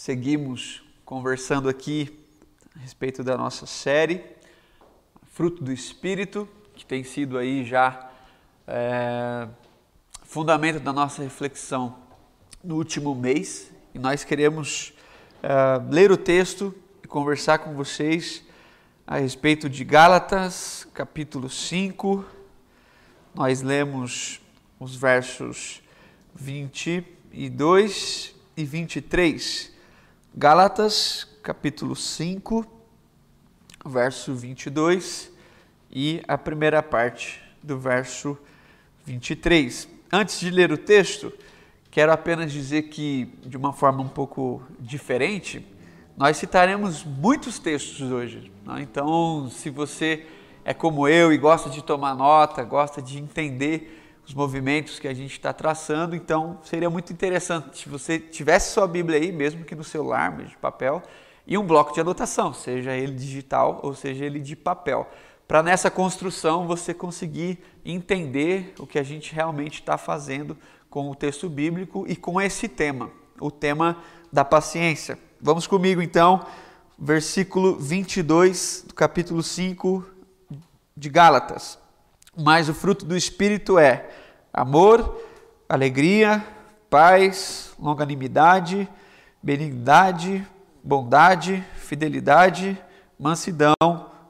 seguimos 0.00 0.82
conversando 1.04 1.68
aqui 1.68 2.18
a 2.74 2.78
respeito 2.78 3.22
da 3.22 3.36
nossa 3.36 3.66
série 3.66 4.24
Fruto 5.30 5.62
do 5.62 5.70
Espírito, 5.70 6.48
que 6.74 6.86
tem 6.86 7.04
sido 7.04 7.36
aí 7.36 7.66
já 7.66 8.08
é, 8.66 9.46
fundamento 10.22 10.80
da 10.80 10.90
nossa 10.90 11.22
reflexão 11.22 11.98
no 12.64 12.76
último 12.76 13.14
mês. 13.14 13.70
E 13.94 13.98
nós 13.98 14.24
queremos 14.24 14.94
é, 15.42 15.52
ler 15.92 16.10
o 16.10 16.16
texto 16.16 16.74
e 17.04 17.06
conversar 17.06 17.58
com 17.58 17.74
vocês 17.74 18.42
a 19.06 19.18
respeito 19.18 19.68
de 19.68 19.84
Gálatas, 19.84 20.88
capítulo 20.94 21.50
5. 21.50 22.24
Nós 23.34 23.60
lemos 23.60 24.40
os 24.78 24.96
versos 24.96 25.82
22 26.34 28.34
e 28.56 28.64
23. 28.64 29.78
Gálatas, 30.36 31.26
capítulo 31.42 31.96
5, 31.96 32.64
verso 33.84 34.32
22 34.32 35.28
e 35.90 36.22
a 36.28 36.38
primeira 36.38 36.80
parte 36.84 37.42
do 37.60 37.76
verso 37.76 38.38
23. 39.04 39.88
Antes 40.10 40.38
de 40.38 40.48
ler 40.50 40.70
o 40.70 40.78
texto, 40.78 41.32
quero 41.90 42.12
apenas 42.12 42.52
dizer 42.52 42.82
que, 42.82 43.24
de 43.44 43.56
uma 43.56 43.72
forma 43.72 44.02
um 44.02 44.08
pouco 44.08 44.62
diferente, 44.78 45.66
nós 46.16 46.36
citaremos 46.36 47.02
muitos 47.02 47.58
textos 47.58 48.00
hoje. 48.00 48.52
Né? 48.64 48.82
Então, 48.82 49.50
se 49.50 49.68
você 49.68 50.24
é 50.64 50.72
como 50.72 51.08
eu 51.08 51.32
e 51.32 51.38
gosta 51.38 51.68
de 51.68 51.82
tomar 51.82 52.14
nota, 52.14 52.62
gosta 52.62 53.02
de 53.02 53.18
entender 53.18 53.99
os 54.30 54.34
movimentos 54.34 55.00
que 55.00 55.08
a 55.08 55.14
gente 55.14 55.32
está 55.32 55.52
traçando. 55.52 56.14
Então, 56.14 56.60
seria 56.62 56.88
muito 56.88 57.12
interessante 57.12 57.78
se 57.78 57.88
você 57.88 58.16
tivesse 58.16 58.72
sua 58.72 58.86
Bíblia 58.86 59.18
aí, 59.18 59.32
mesmo 59.32 59.64
que 59.64 59.74
no 59.74 59.82
celular, 59.82 60.30
de 60.44 60.56
papel, 60.56 61.02
e 61.44 61.58
um 61.58 61.66
bloco 61.66 61.92
de 61.92 62.00
anotação, 62.00 62.54
seja 62.54 62.96
ele 62.96 63.12
digital 63.12 63.80
ou 63.82 63.92
seja 63.92 64.24
ele 64.24 64.38
de 64.38 64.54
papel, 64.54 65.08
para 65.48 65.64
nessa 65.64 65.90
construção 65.90 66.64
você 66.64 66.94
conseguir 66.94 67.58
entender 67.84 68.72
o 68.78 68.86
que 68.86 69.00
a 69.00 69.02
gente 69.02 69.34
realmente 69.34 69.80
está 69.80 69.98
fazendo 69.98 70.56
com 70.88 71.10
o 71.10 71.14
texto 71.14 71.48
bíblico 71.48 72.04
e 72.06 72.14
com 72.14 72.40
esse 72.40 72.68
tema, 72.68 73.10
o 73.40 73.50
tema 73.50 73.96
da 74.32 74.44
paciência. 74.44 75.18
Vamos 75.40 75.66
comigo 75.66 76.00
então, 76.00 76.46
versículo 76.96 77.74
22 77.74 78.84
do 78.86 78.94
capítulo 78.94 79.42
5 79.42 80.06
de 80.96 81.08
Gálatas. 81.08 81.80
Mas 82.36 82.68
o 82.68 82.74
fruto 82.74 83.04
do 83.04 83.16
Espírito 83.16 83.76
é 83.76 84.19
amor, 84.52 85.22
alegria, 85.68 86.44
paz, 86.88 87.72
longanimidade, 87.78 88.88
benignidade, 89.42 90.46
bondade, 90.82 91.64
fidelidade, 91.76 92.78
mansidão, 93.18 93.74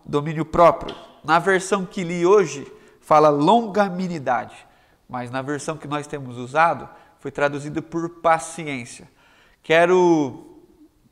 domínio 0.04 0.44
próprio. 0.44 0.94
Na 1.24 1.38
versão 1.38 1.84
que 1.84 2.02
li 2.02 2.24
hoje, 2.24 2.70
fala 3.00 3.28
longanimidade, 3.28 4.66
mas 5.08 5.30
na 5.30 5.42
versão 5.42 5.76
que 5.76 5.88
nós 5.88 6.06
temos 6.06 6.36
usado, 6.36 6.88
foi 7.18 7.30
traduzido 7.30 7.82
por 7.82 8.08
paciência. 8.20 9.08
Quero 9.62 10.58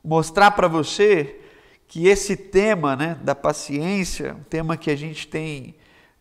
mostrar 0.02 0.52
para 0.52 0.68
você 0.68 1.40
que 1.86 2.06
esse 2.06 2.36
tema 2.36 2.94
né, 2.94 3.18
da 3.22 3.34
paciência, 3.34 4.34
um 4.34 4.44
tema 4.44 4.76
que 4.76 4.90
a 4.90 4.96
gente 4.96 5.26
tem 5.26 5.74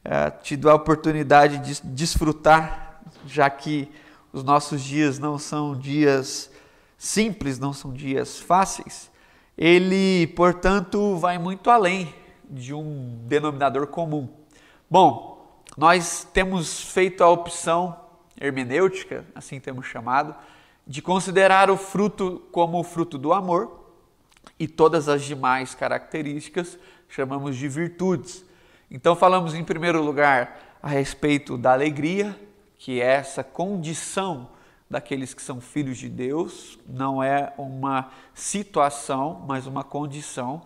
é, 0.09 0.31
tido 0.31 0.69
a 0.69 0.73
oportunidade 0.73 1.57
de 1.57 1.81
desfrutar, 1.85 3.01
já 3.25 3.49
que 3.49 3.91
os 4.31 4.41
nossos 4.41 4.81
dias 4.81 5.19
não 5.19 5.37
são 5.37 5.75
dias 5.75 6.49
simples, 6.97 7.59
não 7.59 7.73
são 7.73 7.91
dias 7.91 8.39
fáceis, 8.39 9.11
ele, 9.57 10.27
portanto, 10.27 11.17
vai 11.17 11.37
muito 11.37 11.69
além 11.69 12.15
de 12.49 12.73
um 12.73 13.19
denominador 13.25 13.87
comum. 13.87 14.29
Bom, 14.89 15.61
nós 15.75 16.25
temos 16.31 16.79
feito 16.79 17.21
a 17.21 17.29
opção 17.29 17.99
hermenêutica, 18.39 19.25
assim 19.35 19.59
temos 19.59 19.87
chamado, 19.87 20.33
de 20.87 21.01
considerar 21.01 21.69
o 21.69 21.75
fruto 21.75 22.41
como 22.53 22.79
o 22.79 22.83
fruto 22.83 23.17
do 23.17 23.33
amor 23.33 23.91
e 24.57 24.69
todas 24.69 25.09
as 25.09 25.23
demais 25.23 25.75
características 25.75 26.79
chamamos 27.09 27.57
de 27.57 27.67
virtudes. 27.67 28.46
Então, 28.89 29.15
falamos 29.15 29.53
em 29.53 29.63
primeiro 29.63 30.01
lugar 30.01 30.77
a 30.81 30.87
respeito 30.87 31.57
da 31.57 31.73
alegria, 31.73 32.39
que 32.77 33.01
é 33.01 33.15
essa 33.15 33.43
condição 33.43 34.49
daqueles 34.89 35.33
que 35.33 35.41
são 35.41 35.59
filhos 35.59 35.97
de 35.97 36.07
Deus, 36.07 36.79
não 36.87 37.21
é 37.21 37.53
uma 37.57 38.09
situação, 38.33 39.43
mas 39.45 39.67
uma 39.67 39.83
condição 39.83 40.61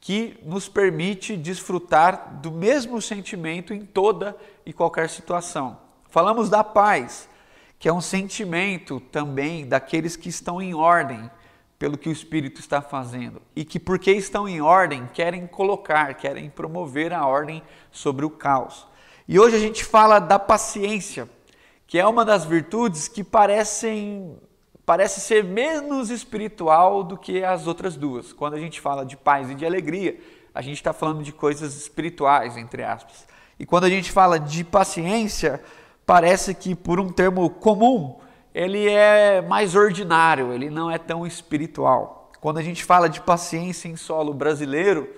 que 0.00 0.38
nos 0.42 0.68
permite 0.68 1.36
desfrutar 1.36 2.40
do 2.40 2.50
mesmo 2.50 3.02
sentimento 3.02 3.74
em 3.74 3.84
toda 3.84 4.34
e 4.64 4.72
qualquer 4.72 5.10
situação. 5.10 5.78
Falamos 6.08 6.48
da 6.48 6.64
paz, 6.64 7.28
que 7.78 7.88
é 7.88 7.92
um 7.92 8.00
sentimento 8.00 9.00
também 9.12 9.66
daqueles 9.66 10.16
que 10.16 10.30
estão 10.30 10.62
em 10.62 10.72
ordem, 10.74 11.30
pelo 11.78 11.96
que 11.96 12.08
o 12.08 12.12
Espírito 12.12 12.60
está 12.60 12.82
fazendo 12.82 13.40
e 13.54 13.64
que, 13.64 13.78
porque 13.78 14.10
estão 14.10 14.48
em 14.48 14.60
ordem, 14.60 15.08
querem 15.14 15.46
colocar, 15.46 16.14
querem 16.14 16.50
promover 16.50 17.12
a 17.12 17.24
ordem 17.26 17.62
sobre 17.90 18.26
o 18.26 18.30
caos. 18.30 18.86
E 19.28 19.38
hoje 19.38 19.56
a 19.56 19.60
gente 19.60 19.84
fala 19.84 20.18
da 20.18 20.38
paciência, 20.38 21.28
que 21.86 21.98
é 21.98 22.06
uma 22.06 22.24
das 22.24 22.44
virtudes 22.44 23.06
que 23.06 23.22
parecem 23.22 24.36
parece 24.84 25.20
ser 25.20 25.44
menos 25.44 26.08
espiritual 26.08 27.04
do 27.04 27.14
que 27.18 27.44
as 27.44 27.66
outras 27.66 27.94
duas. 27.94 28.32
Quando 28.32 28.54
a 28.54 28.58
gente 28.58 28.80
fala 28.80 29.04
de 29.04 29.18
paz 29.18 29.50
e 29.50 29.54
de 29.54 29.66
alegria, 29.66 30.18
a 30.54 30.62
gente 30.62 30.76
está 30.76 30.94
falando 30.94 31.22
de 31.22 31.30
coisas 31.30 31.76
espirituais, 31.76 32.56
entre 32.56 32.82
aspas. 32.82 33.26
E 33.58 33.66
quando 33.66 33.84
a 33.84 33.90
gente 33.90 34.10
fala 34.10 34.40
de 34.40 34.64
paciência, 34.64 35.62
parece 36.06 36.54
que 36.54 36.74
por 36.74 36.98
um 36.98 37.12
termo 37.12 37.50
comum, 37.50 38.18
ele 38.54 38.88
é 38.88 39.40
mais 39.42 39.74
ordinário, 39.74 40.52
ele 40.52 40.70
não 40.70 40.90
é 40.90 40.98
tão 40.98 41.26
espiritual. 41.26 42.30
Quando 42.40 42.58
a 42.58 42.62
gente 42.62 42.84
fala 42.84 43.08
de 43.08 43.20
paciência 43.20 43.88
em 43.88 43.96
solo 43.96 44.32
brasileiro, 44.32 45.08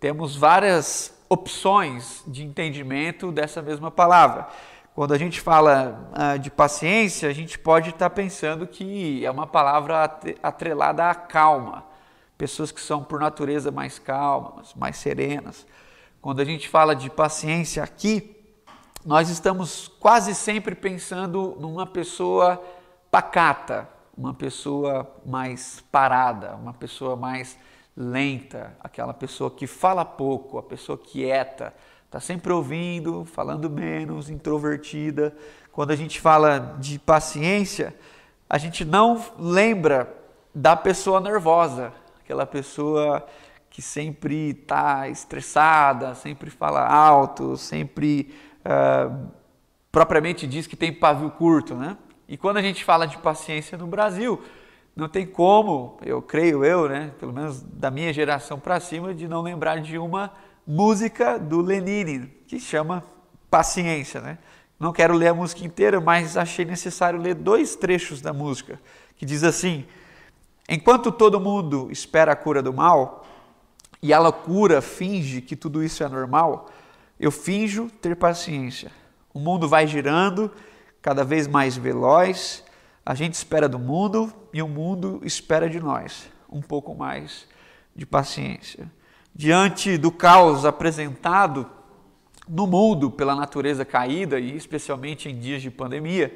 temos 0.00 0.36
várias 0.36 1.16
opções 1.28 2.22
de 2.26 2.44
entendimento 2.44 3.30
dessa 3.30 3.60
mesma 3.60 3.90
palavra. 3.90 4.48
Quando 4.94 5.12
a 5.12 5.18
gente 5.18 5.40
fala 5.40 6.10
uh, 6.12 6.38
de 6.38 6.50
paciência, 6.50 7.28
a 7.28 7.32
gente 7.32 7.58
pode 7.58 7.90
estar 7.90 8.08
tá 8.08 8.14
pensando 8.14 8.66
que 8.66 9.24
é 9.24 9.30
uma 9.30 9.46
palavra 9.46 10.18
atrelada 10.42 11.08
à 11.08 11.14
calma. 11.14 11.84
Pessoas 12.36 12.72
que 12.72 12.80
são 12.80 13.02
por 13.02 13.20
natureza 13.20 13.70
mais 13.70 13.98
calmas, 13.98 14.74
mais 14.74 14.96
serenas. 14.96 15.66
Quando 16.20 16.40
a 16.40 16.44
gente 16.44 16.68
fala 16.68 16.96
de 16.96 17.10
paciência 17.10 17.82
aqui, 17.82 18.36
nós 19.04 19.28
estamos 19.28 19.88
quase 20.00 20.34
sempre 20.34 20.74
pensando 20.74 21.56
numa 21.60 21.86
pessoa 21.86 22.62
pacata, 23.18 23.88
uma 24.16 24.32
pessoa 24.32 25.12
mais 25.26 25.84
parada, 25.90 26.54
uma 26.54 26.72
pessoa 26.72 27.16
mais 27.16 27.58
lenta, 27.96 28.76
aquela 28.78 29.12
pessoa 29.12 29.50
que 29.50 29.66
fala 29.66 30.04
pouco, 30.04 30.56
a 30.56 30.62
pessoa 30.62 30.96
quieta, 30.96 31.74
está 32.06 32.20
sempre 32.20 32.52
ouvindo, 32.52 33.24
falando 33.24 33.68
menos, 33.68 34.30
introvertida. 34.30 35.36
Quando 35.72 35.90
a 35.90 35.96
gente 35.96 36.20
fala 36.20 36.76
de 36.78 36.96
paciência, 36.96 37.92
a 38.48 38.56
gente 38.56 38.84
não 38.84 39.20
lembra 39.36 40.14
da 40.54 40.76
pessoa 40.76 41.20
nervosa, 41.20 41.92
aquela 42.22 42.46
pessoa 42.46 43.26
que 43.68 43.82
sempre 43.82 44.50
está 44.50 45.08
estressada, 45.08 46.14
sempre 46.14 46.50
fala 46.50 46.86
alto, 46.86 47.56
sempre 47.56 48.32
uh, 48.60 49.28
propriamente 49.90 50.46
diz 50.46 50.68
que 50.68 50.76
tem 50.76 50.92
pavio 50.92 51.32
curto, 51.32 51.74
né? 51.74 51.96
E 52.28 52.36
quando 52.36 52.58
a 52.58 52.62
gente 52.62 52.84
fala 52.84 53.06
de 53.06 53.16
paciência 53.18 53.78
no 53.78 53.86
Brasil, 53.86 54.42
não 54.94 55.08
tem 55.08 55.26
como, 55.26 55.96
eu 56.04 56.20
creio 56.20 56.64
eu, 56.64 56.88
né, 56.88 57.12
pelo 57.18 57.32
menos 57.32 57.62
da 57.62 57.90
minha 57.90 58.12
geração 58.12 58.60
para 58.60 58.78
cima, 58.80 59.14
de 59.14 59.26
não 59.26 59.40
lembrar 59.40 59.80
de 59.80 59.96
uma 59.96 60.32
música 60.66 61.38
do 61.38 61.62
Lenine 61.62 62.26
que 62.46 62.60
chama 62.60 63.02
Paciência, 63.50 64.20
né? 64.20 64.36
Não 64.78 64.92
quero 64.92 65.14
ler 65.14 65.28
a 65.28 65.34
música 65.34 65.64
inteira, 65.64 66.00
mas 66.00 66.36
achei 66.36 66.64
necessário 66.64 67.18
ler 67.18 67.34
dois 67.34 67.74
trechos 67.74 68.20
da 68.20 68.32
música, 68.32 68.78
que 69.16 69.24
diz 69.24 69.42
assim: 69.42 69.86
Enquanto 70.68 71.10
todo 71.10 71.40
mundo 71.40 71.88
espera 71.90 72.32
a 72.32 72.36
cura 72.36 72.62
do 72.62 72.72
mal, 72.72 73.26
e 74.02 74.12
a 74.12 74.18
loucura 74.18 74.82
finge 74.82 75.40
que 75.40 75.56
tudo 75.56 75.82
isso 75.82 76.04
é 76.04 76.08
normal, 76.08 76.68
eu 77.18 77.32
finjo 77.32 77.90
ter 78.02 78.14
paciência. 78.14 78.92
O 79.32 79.40
mundo 79.40 79.66
vai 79.66 79.86
girando 79.86 80.52
cada 81.00 81.24
vez 81.24 81.46
mais 81.46 81.76
veloz. 81.76 82.64
A 83.04 83.14
gente 83.14 83.34
espera 83.34 83.68
do 83.68 83.78
mundo 83.78 84.32
e 84.52 84.60
o 84.62 84.68
mundo 84.68 85.20
espera 85.24 85.68
de 85.68 85.80
nós 85.80 86.28
um 86.50 86.60
pouco 86.60 86.94
mais 86.94 87.46
de 87.94 88.06
paciência. 88.06 88.90
Diante 89.34 89.96
do 89.98 90.10
caos 90.10 90.64
apresentado 90.64 91.68
no 92.48 92.66
mundo 92.66 93.10
pela 93.10 93.34
natureza 93.34 93.84
caída 93.84 94.40
e 94.40 94.56
especialmente 94.56 95.28
em 95.28 95.38
dias 95.38 95.60
de 95.60 95.70
pandemia, 95.70 96.34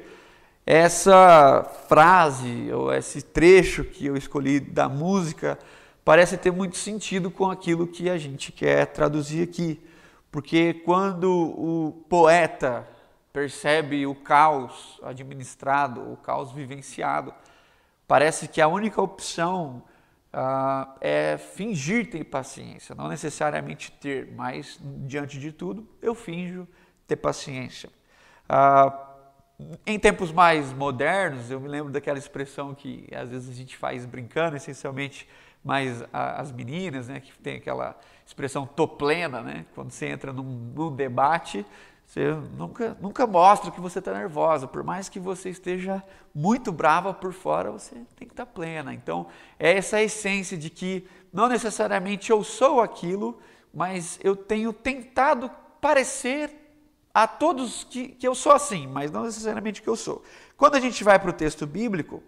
Essa 0.65 1.69
frase 1.89 2.71
ou 2.71 2.93
esse 2.93 3.21
trecho 3.21 3.83
que 3.83 4.05
eu 4.05 4.15
escolhi 4.15 4.61
da 4.61 4.87
música 4.87 5.59
parece 6.05 6.37
ter 6.37 6.51
muito 6.51 6.77
sentido 6.77 7.29
com 7.29 7.51
aquilo 7.51 7.85
que 7.85 8.09
a 8.09 8.17
gente 8.17 8.49
quer 8.49 8.85
traduzir 8.87 9.43
aqui. 9.43 9.81
Porque 10.31 10.73
quando 10.85 11.29
o 11.29 12.05
poeta 12.07 12.87
percebe 13.33 14.05
o 14.05 14.13
caos 14.13 15.01
administrado, 15.03 16.13
o 16.13 16.15
caos 16.17 16.51
vivenciado, 16.51 17.33
parece 18.07 18.47
que 18.47 18.61
a 18.61 18.67
única 18.67 19.01
opção 19.01 19.83
uh, 20.31 20.93
é 21.01 21.37
fingir 21.37 22.11
ter 22.11 22.23
paciência, 22.25 22.93
não 22.93 23.07
necessariamente 23.07 23.91
ter, 23.91 24.31
mas 24.33 24.79
diante 24.81 25.39
de 25.39 25.51
tudo 25.51 25.87
eu 25.99 26.13
finjo 26.13 26.67
ter 27.07 27.15
paciência. 27.15 27.89
Uh, 28.45 29.13
em 29.85 29.97
tempos 29.97 30.31
mais 30.31 30.71
modernos, 30.71 31.49
eu 31.49 31.59
me 31.59 31.67
lembro 31.67 31.91
daquela 31.91 32.19
expressão 32.19 32.75
que 32.75 33.07
às 33.15 33.29
vezes 33.29 33.49
a 33.49 33.53
gente 33.53 33.75
faz 33.75 34.05
brincando, 34.05 34.55
essencialmente 34.55 35.27
mais 35.63 36.03
as 36.11 36.51
meninas, 36.51 37.07
né, 37.07 37.19
que 37.21 37.31
tem 37.39 37.55
aquela 37.55 37.97
expressão 38.25 38.65
tô 38.65 38.85
plena, 38.85 39.41
né, 39.41 39.65
quando 39.73 39.91
você 39.91 40.07
entra 40.07 40.33
num, 40.33 40.43
num 40.43 40.93
debate, 40.93 41.65
você 42.05 42.31
nunca, 42.57 42.97
nunca 43.01 43.25
mostra 43.25 43.71
que 43.71 43.81
você 43.81 43.99
está 43.99 44.13
nervosa, 44.13 44.67
por 44.67 44.83
mais 44.83 45.09
que 45.09 45.19
você 45.19 45.49
esteja 45.49 46.03
muito 46.33 46.71
brava 46.71 47.13
por 47.13 47.33
fora, 47.33 47.71
você 47.71 47.95
tem 48.15 48.27
que 48.27 48.33
estar 48.33 48.45
tá 48.45 48.51
plena. 48.51 48.93
Então, 48.93 49.27
é 49.59 49.77
essa 49.77 50.01
essência 50.01 50.57
de 50.57 50.69
que 50.69 51.07
não 51.31 51.47
necessariamente 51.47 52.29
eu 52.29 52.43
sou 52.43 52.81
aquilo, 52.81 53.39
mas 53.73 54.19
eu 54.23 54.35
tenho 54.35 54.71
tentado 54.71 55.49
parecer 55.81 56.51
a 57.13 57.27
todos 57.27 57.83
que, 57.83 58.09
que 58.09 58.27
eu 58.27 58.33
sou 58.33 58.51
assim, 58.51 58.87
mas 58.87 59.11
não 59.11 59.23
necessariamente 59.23 59.81
que 59.81 59.87
eu 59.87 59.95
sou. 59.95 60.23
Quando 60.57 60.75
a 60.75 60.79
gente 60.79 61.03
vai 61.03 61.19
para 61.19 61.29
o 61.29 61.33
texto 61.33 61.65
bíblico, 61.65 62.23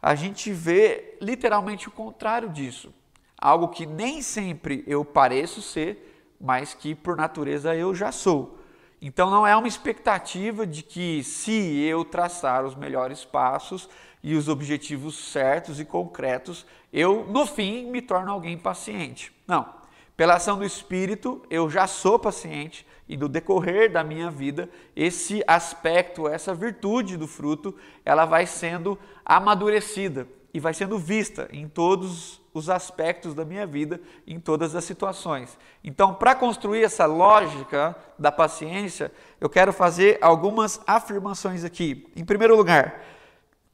a 0.00 0.14
gente 0.14 0.52
vê 0.52 1.16
literalmente 1.20 1.88
o 1.88 1.90
contrário 1.92 2.48
disso. 2.48 2.92
Algo 3.38 3.68
que 3.68 3.86
nem 3.86 4.22
sempre 4.22 4.84
eu 4.86 5.04
pareço 5.04 5.60
ser, 5.60 6.34
mas 6.40 6.74
que 6.74 6.94
por 6.94 7.16
natureza 7.16 7.74
eu 7.74 7.94
já 7.94 8.12
sou. 8.12 8.58
Então 9.00 9.30
não 9.30 9.46
é 9.46 9.54
uma 9.56 9.68
expectativa 9.68 10.66
de 10.66 10.82
que 10.82 11.22
se 11.22 11.80
eu 11.82 12.04
traçar 12.04 12.64
os 12.64 12.74
melhores 12.74 13.24
passos 13.24 13.88
e 14.22 14.34
os 14.34 14.48
objetivos 14.48 15.30
certos 15.30 15.78
e 15.78 15.84
concretos, 15.84 16.66
eu 16.92 17.26
no 17.26 17.46
fim 17.46 17.90
me 17.90 18.00
torno 18.00 18.32
alguém 18.32 18.56
paciente. 18.56 19.32
Não. 19.46 19.74
Pela 20.16 20.36
ação 20.36 20.56
do 20.56 20.64
Espírito, 20.64 21.42
eu 21.50 21.68
já 21.68 21.86
sou 21.86 22.18
paciente, 22.18 22.86
e 23.06 23.18
no 23.18 23.28
decorrer 23.28 23.92
da 23.92 24.02
minha 24.02 24.30
vida, 24.30 24.68
esse 24.96 25.44
aspecto, 25.46 26.26
essa 26.26 26.54
virtude 26.54 27.18
do 27.18 27.28
fruto, 27.28 27.74
ela 28.02 28.24
vai 28.24 28.46
sendo 28.46 28.98
amadurecida 29.24 30.26
e 30.56 30.60
vai 30.60 30.72
sendo 30.72 30.98
vista 30.98 31.50
em 31.52 31.68
todos 31.68 32.40
os 32.54 32.70
aspectos 32.70 33.34
da 33.34 33.44
minha 33.44 33.66
vida, 33.66 34.00
em 34.26 34.40
todas 34.40 34.74
as 34.74 34.84
situações. 34.84 35.58
Então, 35.84 36.14
para 36.14 36.34
construir 36.34 36.82
essa 36.82 37.04
lógica 37.04 37.94
da 38.18 38.32
paciência, 38.32 39.12
eu 39.38 39.50
quero 39.50 39.70
fazer 39.70 40.16
algumas 40.22 40.80
afirmações 40.86 41.62
aqui. 41.62 42.10
Em 42.16 42.24
primeiro 42.24 42.56
lugar, 42.56 43.04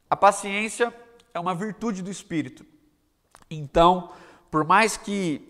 a 0.09 0.15
paciência 0.17 0.93
é 1.33 1.39
uma 1.39 1.55
virtude 1.55 2.03
do 2.03 2.11
espírito. 2.11 2.65
Então, 3.49 4.11
por 4.51 4.65
mais 4.65 4.97
que 4.97 5.49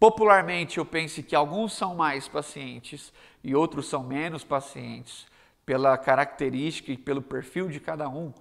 Popularmente, 0.00 0.78
eu 0.78 0.86
penso 0.86 1.24
que 1.24 1.34
alguns 1.34 1.72
são 1.72 1.96
mais 1.96 2.28
pacientes 2.28 3.12
e 3.42 3.52
outros 3.52 3.88
são 3.88 4.04
menos 4.04 4.44
pacientes, 4.44 5.26
pela 5.66 5.98
característica 5.98 6.92
e 6.92 6.96
pelo 6.96 7.20
perfil 7.20 7.68
de 7.68 7.80
cada 7.80 8.08
um. 8.08 8.32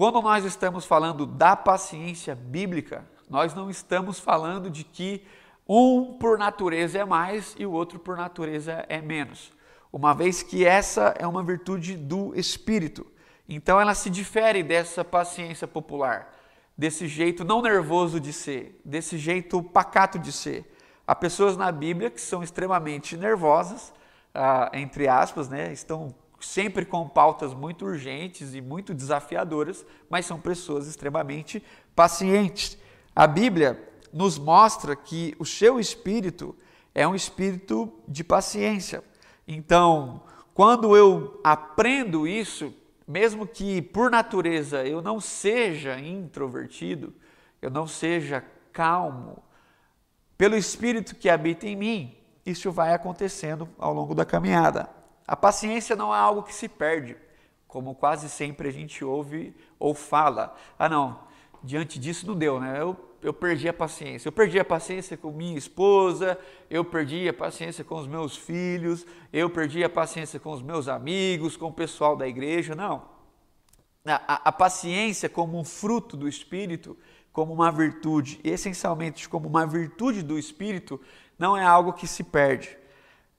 Quando 0.00 0.22
nós 0.22 0.46
estamos 0.46 0.86
falando 0.86 1.26
da 1.26 1.54
paciência 1.54 2.34
bíblica, 2.34 3.04
nós 3.28 3.52
não 3.52 3.68
estamos 3.68 4.18
falando 4.18 4.70
de 4.70 4.82
que 4.82 5.22
um 5.68 6.14
por 6.14 6.38
natureza 6.38 7.00
é 7.00 7.04
mais 7.04 7.54
e 7.58 7.66
o 7.66 7.72
outro 7.72 7.98
por 7.98 8.16
natureza 8.16 8.82
é 8.88 9.02
menos, 9.02 9.52
uma 9.92 10.14
vez 10.14 10.42
que 10.42 10.64
essa 10.64 11.14
é 11.18 11.26
uma 11.26 11.42
virtude 11.42 11.98
do 11.98 12.34
espírito. 12.34 13.06
Então 13.46 13.78
ela 13.78 13.92
se 13.92 14.08
difere 14.08 14.62
dessa 14.62 15.04
paciência 15.04 15.68
popular, 15.68 16.34
desse 16.78 17.06
jeito 17.06 17.44
não 17.44 17.60
nervoso 17.60 18.18
de 18.18 18.32
ser, 18.32 18.80
desse 18.82 19.18
jeito 19.18 19.62
pacato 19.62 20.18
de 20.18 20.32
ser. 20.32 20.64
Há 21.06 21.14
pessoas 21.14 21.58
na 21.58 21.70
Bíblia 21.70 22.08
que 22.08 22.22
são 22.22 22.42
extremamente 22.42 23.18
nervosas, 23.18 23.92
ah, 24.34 24.70
entre 24.72 25.06
aspas, 25.08 25.50
né? 25.50 25.70
estão 25.74 26.14
sempre 26.40 26.84
com 26.84 27.08
pautas 27.08 27.54
muito 27.54 27.84
urgentes 27.84 28.54
e 28.54 28.60
muito 28.60 28.94
desafiadoras, 28.94 29.84
mas 30.08 30.26
são 30.26 30.40
pessoas 30.40 30.86
extremamente 30.86 31.62
pacientes. 31.94 32.78
A 33.14 33.26
Bíblia 33.26 33.88
nos 34.12 34.38
mostra 34.38 34.96
que 34.96 35.34
o 35.38 35.44
seu 35.44 35.78
espírito 35.78 36.56
é 36.94 37.06
um 37.06 37.14
espírito 37.14 37.92
de 38.08 38.24
paciência. 38.24 39.04
Então, 39.46 40.22
quando 40.54 40.96
eu 40.96 41.40
aprendo 41.44 42.26
isso, 42.26 42.74
mesmo 43.06 43.46
que 43.46 43.82
por 43.82 44.10
natureza 44.10 44.84
eu 44.86 45.00
não 45.02 45.20
seja 45.20 45.98
introvertido, 45.98 47.14
eu 47.60 47.70
não 47.70 47.86
seja 47.86 48.44
calmo, 48.72 49.42
pelo 50.40 50.56
Espírito 50.56 51.14
que 51.14 51.28
habita 51.28 51.66
em 51.66 51.76
mim, 51.76 52.16
isso 52.46 52.72
vai 52.72 52.94
acontecendo 52.94 53.68
ao 53.78 53.92
longo 53.92 54.14
da 54.14 54.24
caminhada. 54.24 54.88
A 55.30 55.36
paciência 55.36 55.94
não 55.94 56.12
é 56.12 56.18
algo 56.18 56.42
que 56.42 56.52
se 56.52 56.68
perde, 56.68 57.16
como 57.68 57.94
quase 57.94 58.28
sempre 58.28 58.68
a 58.68 58.72
gente 58.72 59.04
ouve 59.04 59.54
ou 59.78 59.94
fala. 59.94 60.56
Ah, 60.76 60.88
não, 60.88 61.20
diante 61.62 62.00
disso 62.00 62.26
não 62.26 62.34
deu, 62.34 62.58
né? 62.58 62.80
Eu, 62.80 62.96
eu 63.22 63.32
perdi 63.32 63.68
a 63.68 63.72
paciência. 63.72 64.26
Eu 64.26 64.32
perdi 64.32 64.58
a 64.58 64.64
paciência 64.64 65.16
com 65.16 65.30
minha 65.30 65.56
esposa, 65.56 66.36
eu 66.68 66.84
perdi 66.84 67.28
a 67.28 67.32
paciência 67.32 67.84
com 67.84 67.94
os 67.94 68.08
meus 68.08 68.36
filhos, 68.36 69.06
eu 69.32 69.48
perdi 69.48 69.84
a 69.84 69.88
paciência 69.88 70.40
com 70.40 70.50
os 70.50 70.62
meus 70.62 70.88
amigos, 70.88 71.56
com 71.56 71.66
o 71.66 71.72
pessoal 71.72 72.16
da 72.16 72.26
igreja. 72.26 72.74
Não. 72.74 73.04
A, 74.04 74.34
a, 74.34 74.48
a 74.48 74.52
paciência, 74.52 75.28
como 75.28 75.60
um 75.60 75.64
fruto 75.64 76.16
do 76.16 76.26
Espírito, 76.26 76.98
como 77.32 77.52
uma 77.52 77.70
virtude, 77.70 78.40
essencialmente 78.42 79.28
como 79.28 79.48
uma 79.48 79.64
virtude 79.64 80.24
do 80.24 80.36
Espírito, 80.36 81.00
não 81.38 81.56
é 81.56 81.62
algo 81.62 81.92
que 81.92 82.08
se 82.08 82.24
perde. 82.24 82.76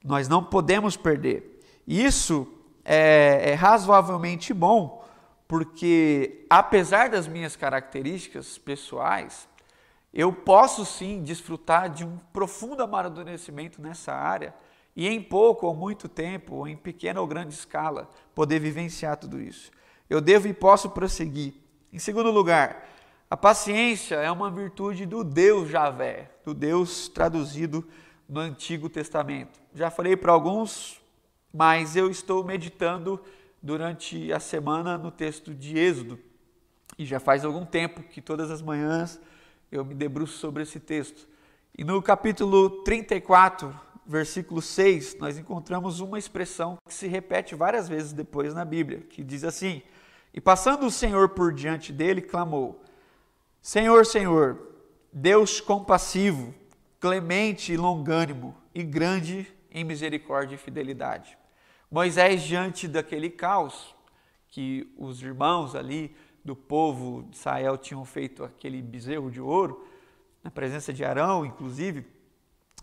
Nós 0.02 0.30
não 0.30 0.42
podemos 0.42 0.96
perder. 0.96 1.51
Isso 1.88 2.48
é, 2.84 3.52
é 3.52 3.54
razoavelmente 3.54 4.54
bom, 4.54 5.06
porque 5.48 6.46
apesar 6.50 7.10
das 7.10 7.28
minhas 7.28 7.56
características 7.56 8.58
pessoais, 8.58 9.48
eu 10.14 10.32
posso 10.32 10.86
sim 10.86 11.24
desfrutar 11.24 11.90
de 11.90 12.06
um 12.06 12.18
profundo 12.34 12.84
amadurecimento 12.84 13.82
nessa 13.82 14.14
área 14.14 14.54
e 14.96 15.08
em 15.08 15.22
pouco 15.22 15.68
ou 15.68 15.76
muito 15.76 16.10
tempo, 16.10 16.56
ou 16.56 16.68
em 16.68 16.76
pequena 16.76 17.22
ou 17.22 17.28
grande 17.28 17.54
escala, 17.54 18.10
poder 18.36 18.60
vivenciar 18.60 19.18
tudo 19.18 19.40
isso. 19.42 19.72
Eu 20.10 20.20
devo 20.20 20.48
e 20.48 20.54
posso 20.54 20.90
prosseguir. 20.90 21.54
Em 21.94 22.00
segundo 22.00 22.30
lugar, 22.30 22.88
a 23.30 23.38
paciência 23.38 24.16
é 24.16 24.30
uma 24.30 24.52
virtude 24.52 25.06
do 25.06 25.24
Deus 25.24 25.70
Javé, 25.70 26.30
do 26.44 26.54
Deus 26.54 27.08
traduzido 27.08 27.88
no 28.28 28.42
Antigo 28.42 28.90
Testamento. 28.90 29.62
Já 29.74 29.90
falei 29.90 30.18
para 30.18 30.34
alguns, 30.34 31.01
mas 31.54 31.96
eu 31.96 32.10
estou 32.10 32.44
meditando 32.44 33.20
durante 33.62 34.32
a 34.32 34.40
semana 34.40 34.98
no 34.98 35.12
texto 35.12 35.54
de 35.54 35.78
Êxodo. 35.78 36.20
E 36.98 37.06
já 37.06 37.20
faz 37.20 37.46
algum 37.46 37.66
tempo 37.66 38.04
que 38.04 38.22
todas 38.22 38.50
as 38.52 38.62
manhãs 38.62 39.20
eu 39.72 39.86
me 39.86 39.94
debruço 39.94 40.38
sobre 40.38 40.64
esse 40.64 40.80
texto. 40.80 41.28
E 41.78 41.84
no 41.84 42.02
capítulo 42.02 42.84
34, 42.84 43.74
versículo 44.06 44.62
6, 44.62 45.18
nós 45.20 45.38
encontramos 45.38 46.00
uma 46.00 46.20
expressão 46.20 46.78
que 46.86 46.94
se 46.94 47.08
repete 47.08 47.56
várias 47.56 47.88
vezes 47.88 48.12
depois 48.12 48.54
na 48.54 48.66
Bíblia, 48.66 49.00
que 49.10 49.24
diz 49.24 49.44
assim: 49.44 49.82
E 50.34 50.42
passando 50.42 50.86
o 50.86 50.92
Senhor 50.92 51.30
por 51.30 51.54
diante 51.54 51.94
dele, 51.94 52.22
clamou: 52.22 52.84
Senhor, 53.62 54.06
Senhor, 54.06 54.60
Deus 55.14 55.62
compassivo, 55.62 56.54
clemente 57.00 57.72
e 57.72 57.78
longânimo 57.78 58.56
e 58.76 58.84
grande 58.84 59.48
em 59.72 59.84
misericórdia 59.84 60.56
e 60.56 60.58
fidelidade. 60.58 61.38
Moisés, 61.92 62.44
diante 62.44 62.88
daquele 62.88 63.30
caos 63.30 63.94
que 64.48 64.90
os 64.98 65.22
irmãos 65.22 65.76
ali 65.76 66.16
do 66.44 66.56
povo 66.56 67.24
de 67.24 67.36
Israel 67.36 67.78
tinham 67.78 68.06
feito 68.06 68.46
aquele 68.46 68.82
bezerro 68.82 69.30
de 69.30 69.42
ouro, 69.42 69.86
na 70.42 70.50
presença 70.50 70.94
de 70.94 71.04
Arão, 71.04 71.46
inclusive, 71.46 72.06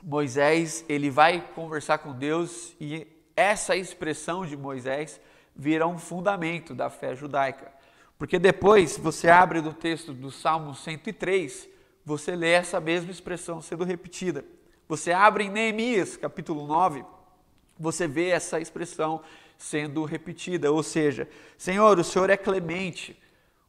Moisés, 0.03 0.85
ele 0.91 1.09
vai 1.09 1.41
conversar 1.55 1.99
com 1.99 2.13
Deus 2.13 2.77
e 2.79 3.07
essa 3.35 3.75
expressão 3.75 4.45
de 4.45 4.59
Moisés 4.59 5.19
vira 5.57 5.87
um 5.87 5.97
fundamento 5.97 6.75
da 6.75 6.91
fé 6.91 7.17
judaica. 7.17 7.73
Porque 8.19 8.39
depois 8.39 8.99
você 8.99 9.31
abre 9.31 9.63
no 9.63 9.73
texto 9.73 10.13
do 10.13 10.31
Salmo 10.31 10.75
103, 10.75 11.67
você 12.05 12.37
lê 12.37 12.51
essa 12.51 12.79
mesma 12.79 13.11
expressão 13.11 13.63
sendo 13.63 13.85
repetida. 13.85 14.45
Você 14.87 15.13
abre 15.13 15.45
em 15.45 15.51
Neemias, 15.51 16.15
capítulo 16.19 16.67
9, 16.67 17.05
você 17.79 18.07
vê 18.07 18.29
essa 18.29 18.61
expressão 18.61 19.23
sendo 19.57 20.05
repetida, 20.05 20.71
ou 20.71 20.83
seja, 20.83 21.29
Senhor, 21.57 21.99
o 21.99 22.05
Senhor 22.05 22.31
é 22.31 22.37
clemente, 22.37 23.21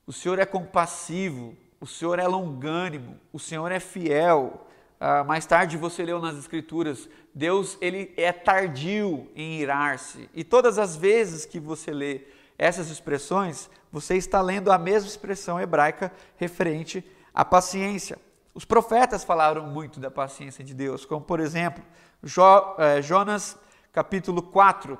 o 0.05 0.13
Senhor 0.13 0.37
é 0.39 0.45
compassivo, 0.45 1.55
o 1.81 1.87
Senhor 1.87 2.19
é 2.19 2.27
longânimo, 2.27 3.19
o 3.33 3.39
Senhor 3.39 3.71
é 3.71 3.79
fiel. 3.79 4.67
Ah, 4.99 5.23
mais 5.23 5.45
tarde 5.45 5.77
você 5.77 6.03
leu 6.03 6.19
nas 6.19 6.37
Escrituras, 6.37 7.09
Deus 7.33 7.77
ele 7.79 8.13
é 8.17 8.31
tardio 8.31 9.29
em 9.35 9.59
irar-se. 9.59 10.29
E 10.33 10.43
todas 10.43 10.77
as 10.77 10.95
vezes 10.95 11.45
que 11.45 11.59
você 11.59 11.91
lê 11.91 12.21
essas 12.57 12.89
expressões, 12.89 13.69
você 13.91 14.17
está 14.17 14.41
lendo 14.41 14.71
a 14.71 14.77
mesma 14.77 15.09
expressão 15.09 15.59
hebraica 15.59 16.11
referente 16.35 17.03
à 17.33 17.45
paciência. 17.45 18.19
Os 18.53 18.65
profetas 18.65 19.23
falaram 19.23 19.65
muito 19.67 19.99
da 19.99 20.11
paciência 20.11 20.63
de 20.63 20.73
Deus, 20.73 21.05
como 21.05 21.21
por 21.21 21.39
exemplo, 21.39 21.83
jo, 22.21 22.41
eh, 22.77 23.01
Jonas 23.01 23.57
capítulo 23.91 24.41
4, 24.41 24.98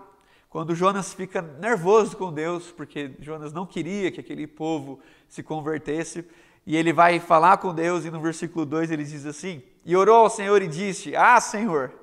quando 0.50 0.74
Jonas 0.74 1.14
fica 1.14 1.42
nervoso 1.42 2.18
com 2.18 2.34
Deus, 2.34 2.72
porque 2.72 3.12
Jonas 3.20 3.54
não 3.54 3.66
queria 3.66 4.12
que 4.12 4.20
aquele 4.20 4.48
povo 4.48 5.00
se 5.28 5.44
convertesse, 5.44 6.26
e 6.66 6.76
ele 6.76 6.92
vai 6.92 7.20
falar 7.20 7.58
com 7.58 7.74
Deus, 7.74 8.06
e 8.06 8.12
no 8.12 8.20
versículo 8.20 8.66
2 8.66 8.92
ele 8.92 9.04
diz 9.04 9.26
assim: 9.26 9.62
E 9.86 9.96
orou 9.96 10.18
ao 10.18 10.30
Senhor 10.30 10.62
e 10.62 10.68
disse: 10.68 11.16
Ah, 11.16 11.40
Senhor, 11.40 11.94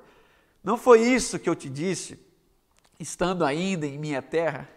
não 0.63 0.77
foi 0.77 1.01
isso 1.01 1.39
que 1.39 1.49
eu 1.49 1.55
te 1.55 1.69
disse, 1.69 2.19
estando 2.99 3.43
ainda 3.43 3.85
em 3.85 3.97
minha 3.97 4.21
terra? 4.21 4.67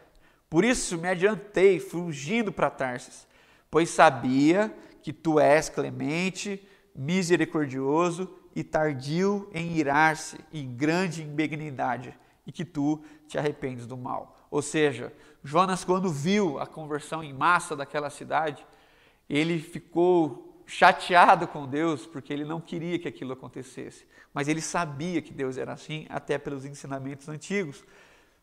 Por 0.49 0.65
isso 0.65 0.99
me 0.99 1.09
adiantei, 1.09 1.79
fugindo 1.79 2.51
para 2.51 2.71
Tarsis, 2.71 3.27
pois 3.71 3.89
sabia 3.91 4.75
que 5.01 5.13
tu 5.13 5.39
és 5.39 5.69
clemente, 5.69 6.67
misericordioso 6.95 8.40
e 8.55 8.65
tardio 8.65 9.49
em 9.53 9.77
irar-se 9.77 10.39
e 10.53 10.63
grande 10.63 11.23
em 11.23 11.29
benignidade, 11.29 12.19
e 12.47 12.53
que 12.53 12.65
tu 12.65 13.03
te 13.29 13.39
arrependes 13.39 13.87
do 13.87 13.97
mal. 13.97 14.37
Ou 14.51 14.61
seja, 14.61 15.13
Jonas, 15.45 15.85
quando 15.85 16.11
viu 16.11 16.59
a 16.59 16.67
conversão 16.67 17.23
em 17.23 17.33
massa 17.33 17.77
daquela 17.77 18.11
cidade, 18.11 18.67
ele 19.29 19.61
ficou 19.61 20.63
chateado 20.67 21.49
com 21.49 21.67
Deus 21.67 22.07
porque 22.07 22.33
ele 22.33 22.45
não 22.45 22.61
queria 22.61 22.99
que 22.99 23.09
aquilo 23.09 23.33
acontecesse. 23.33 24.07
Mas 24.33 24.49
ele 24.49 24.61
sabia 24.61 25.21
que 25.21 25.33
Deus 25.33 25.57
era 25.57 25.73
assim, 25.73 26.07
até 26.09 26.39
pelos 26.39 26.65
ensinamentos 26.65 27.29
antigos. 27.29 27.85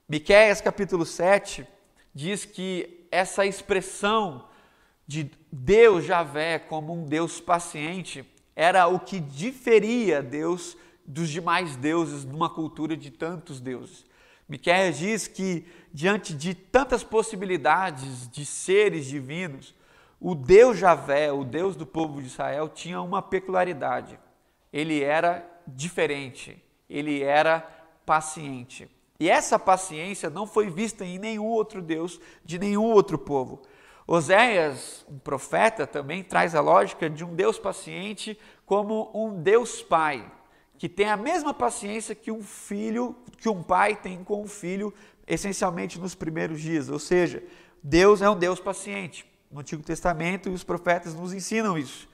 Miqueias 0.08 0.62
capítulo 0.62 1.06
7 1.06 1.68
diz 2.14 2.46
que 2.46 3.08
essa 3.12 3.46
expressão 3.46 4.48
de 5.06 5.32
Deus 5.52 6.04
Javé 6.04 6.60
como 6.60 6.94
um 6.94 7.06
Deus 7.06 7.40
paciente 7.40 8.26
era 8.60 8.88
o 8.88 9.00
que 9.00 9.20
diferia 9.20 10.20
Deus 10.20 10.76
dos 11.06 11.30
demais 11.30 11.76
deuses 11.76 12.26
numa 12.26 12.50
cultura 12.50 12.98
de 12.98 13.12
tantos 13.12 13.62
deuses. 13.62 14.04
Miqueias 14.50 14.98
diz 14.98 15.28
que 15.28 15.64
diante 15.94 16.34
de 16.34 16.56
tantas 16.56 17.04
possibilidades 17.04 18.28
de 18.28 18.44
seres 18.44 19.06
divinos, 19.06 19.76
o 20.20 20.34
Deus 20.34 20.76
Javé, 20.76 21.32
o 21.32 21.44
Deus 21.44 21.76
do 21.76 21.86
povo 21.86 22.20
de 22.20 22.26
Israel, 22.26 22.68
tinha 22.68 23.00
uma 23.00 23.22
peculiaridade. 23.22 24.20
Ele 24.74 25.04
era 25.04 25.48
diferente, 25.68 26.60
ele 26.90 27.22
era 27.22 27.60
paciente. 28.08 28.90
E 29.20 29.30
essa 29.30 29.60
paciência 29.60 30.32
não 30.32 30.48
foi 30.48 30.68
vista 30.68 31.06
em 31.06 31.20
nenhum 31.20 31.46
outro 31.46 31.80
Deus, 31.80 32.20
de 32.44 32.58
nenhum 32.58 32.86
outro 32.86 33.20
povo. 33.20 33.62
Oséias, 34.08 35.06
um 35.10 35.20
profeta, 35.20 35.86
também 35.86 36.24
traz 36.24 36.56
a 36.56 36.62
lógica 36.62 37.10
de 37.10 37.26
um 37.26 37.36
Deus 37.36 37.60
paciente 37.60 38.40
como 38.66 39.12
um 39.14 39.42
Deus 39.42 39.84
pai, 39.84 40.26
que 40.78 40.88
tem 40.88 41.10
a 41.10 41.18
mesma 41.18 41.54
paciência 41.54 42.16
que 42.16 42.32
um 42.32 42.42
filho, 42.42 43.14
que 43.38 43.50
um 43.50 43.62
pai 43.62 43.98
tem 43.98 44.24
com 44.24 44.42
um 44.42 44.48
filho, 44.48 44.94
essencialmente 45.28 46.00
nos 46.00 46.16
primeiros 46.16 46.62
dias. 46.62 46.90
Ou 46.90 47.00
seja, 47.00 47.44
Deus 47.84 48.22
é 48.22 48.30
um 48.30 48.38
Deus 48.38 48.62
paciente 48.62 49.30
no 49.52 49.60
Antigo 49.60 49.84
Testamento 49.84 50.48
e 50.48 50.54
os 50.54 50.64
profetas 50.64 51.14
nos 51.14 51.34
ensinam 51.34 51.78
isso. 51.78 52.08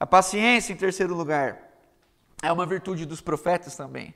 A 0.00 0.06
paciência, 0.06 0.72
em 0.72 0.76
terceiro 0.76 1.14
lugar, 1.14 1.58
é 2.42 2.50
uma 2.50 2.66
virtude 2.66 3.06
dos 3.06 3.20
profetas 3.20 3.76
também. 3.76 4.12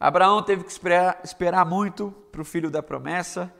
Abraão 0.00 0.42
teve 0.42 0.64
que 0.64 0.70
esperar, 0.72 1.20
esperar 1.22 1.64
muito 1.64 2.10
para 2.32 2.42
o 2.42 2.44
filho 2.44 2.70
da 2.72 2.82
promessa. 2.82 3.52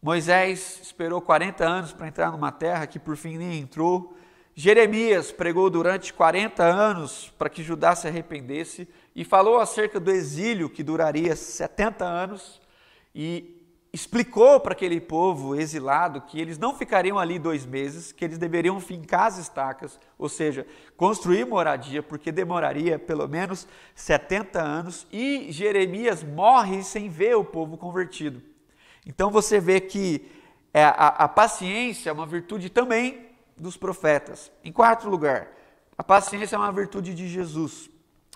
Moisés 0.00 0.78
esperou 0.82 1.20
40 1.20 1.66
anos 1.66 1.92
para 1.92 2.06
entrar 2.06 2.30
numa 2.30 2.52
terra 2.52 2.86
que 2.86 2.98
por 2.98 3.16
fim 3.16 3.36
nem 3.36 3.58
entrou. 3.58 4.16
Jeremias 4.54 5.32
pregou 5.32 5.68
durante 5.68 6.12
40 6.12 6.62
anos 6.62 7.32
para 7.36 7.48
que 7.48 7.62
Judá 7.62 7.94
se 7.94 8.06
arrependesse 8.06 8.88
e 9.14 9.24
falou 9.24 9.58
acerca 9.58 9.98
do 9.98 10.10
exílio 10.10 10.70
que 10.70 10.82
duraria 10.82 11.34
70 11.34 12.04
anos. 12.04 12.60
E 13.12 13.56
explicou 13.92 14.60
para 14.60 14.72
aquele 14.72 15.00
povo 15.00 15.56
exilado 15.56 16.20
que 16.20 16.40
eles 16.40 16.58
não 16.58 16.74
ficariam 16.74 17.18
ali 17.18 17.38
dois 17.38 17.66
meses, 17.66 18.12
que 18.12 18.24
eles 18.24 18.38
deveriam 18.38 18.78
fincar 18.80 19.26
as 19.26 19.38
estacas, 19.38 19.98
ou 20.16 20.28
seja, 20.28 20.66
construir 20.96 21.44
moradia, 21.44 22.02
porque 22.02 22.30
demoraria 22.30 22.98
pelo 22.98 23.26
menos 23.26 23.66
70 23.94 24.60
anos, 24.60 25.06
e 25.12 25.50
Jeremias 25.50 26.22
morre 26.22 26.82
sem 26.84 27.08
ver 27.08 27.36
o 27.36 27.44
povo 27.44 27.76
convertido. 27.76 28.42
Então 29.06 29.30
você 29.30 29.60
vê 29.60 29.80
que 29.80 30.30
é, 30.72 30.84
a, 30.84 30.90
a 30.90 31.28
paciência 31.28 32.10
é 32.10 32.12
uma 32.12 32.26
virtude 32.26 32.68
também 32.68 33.28
dos 33.56 33.76
profetas. 33.76 34.50
Em 34.62 34.72
quarto 34.72 35.08
lugar, 35.08 35.48
a 35.96 36.04
paciência 36.04 36.56
é 36.56 36.58
uma 36.58 36.72
virtude 36.72 37.14
de 37.14 37.28
Jesus. 37.28 37.90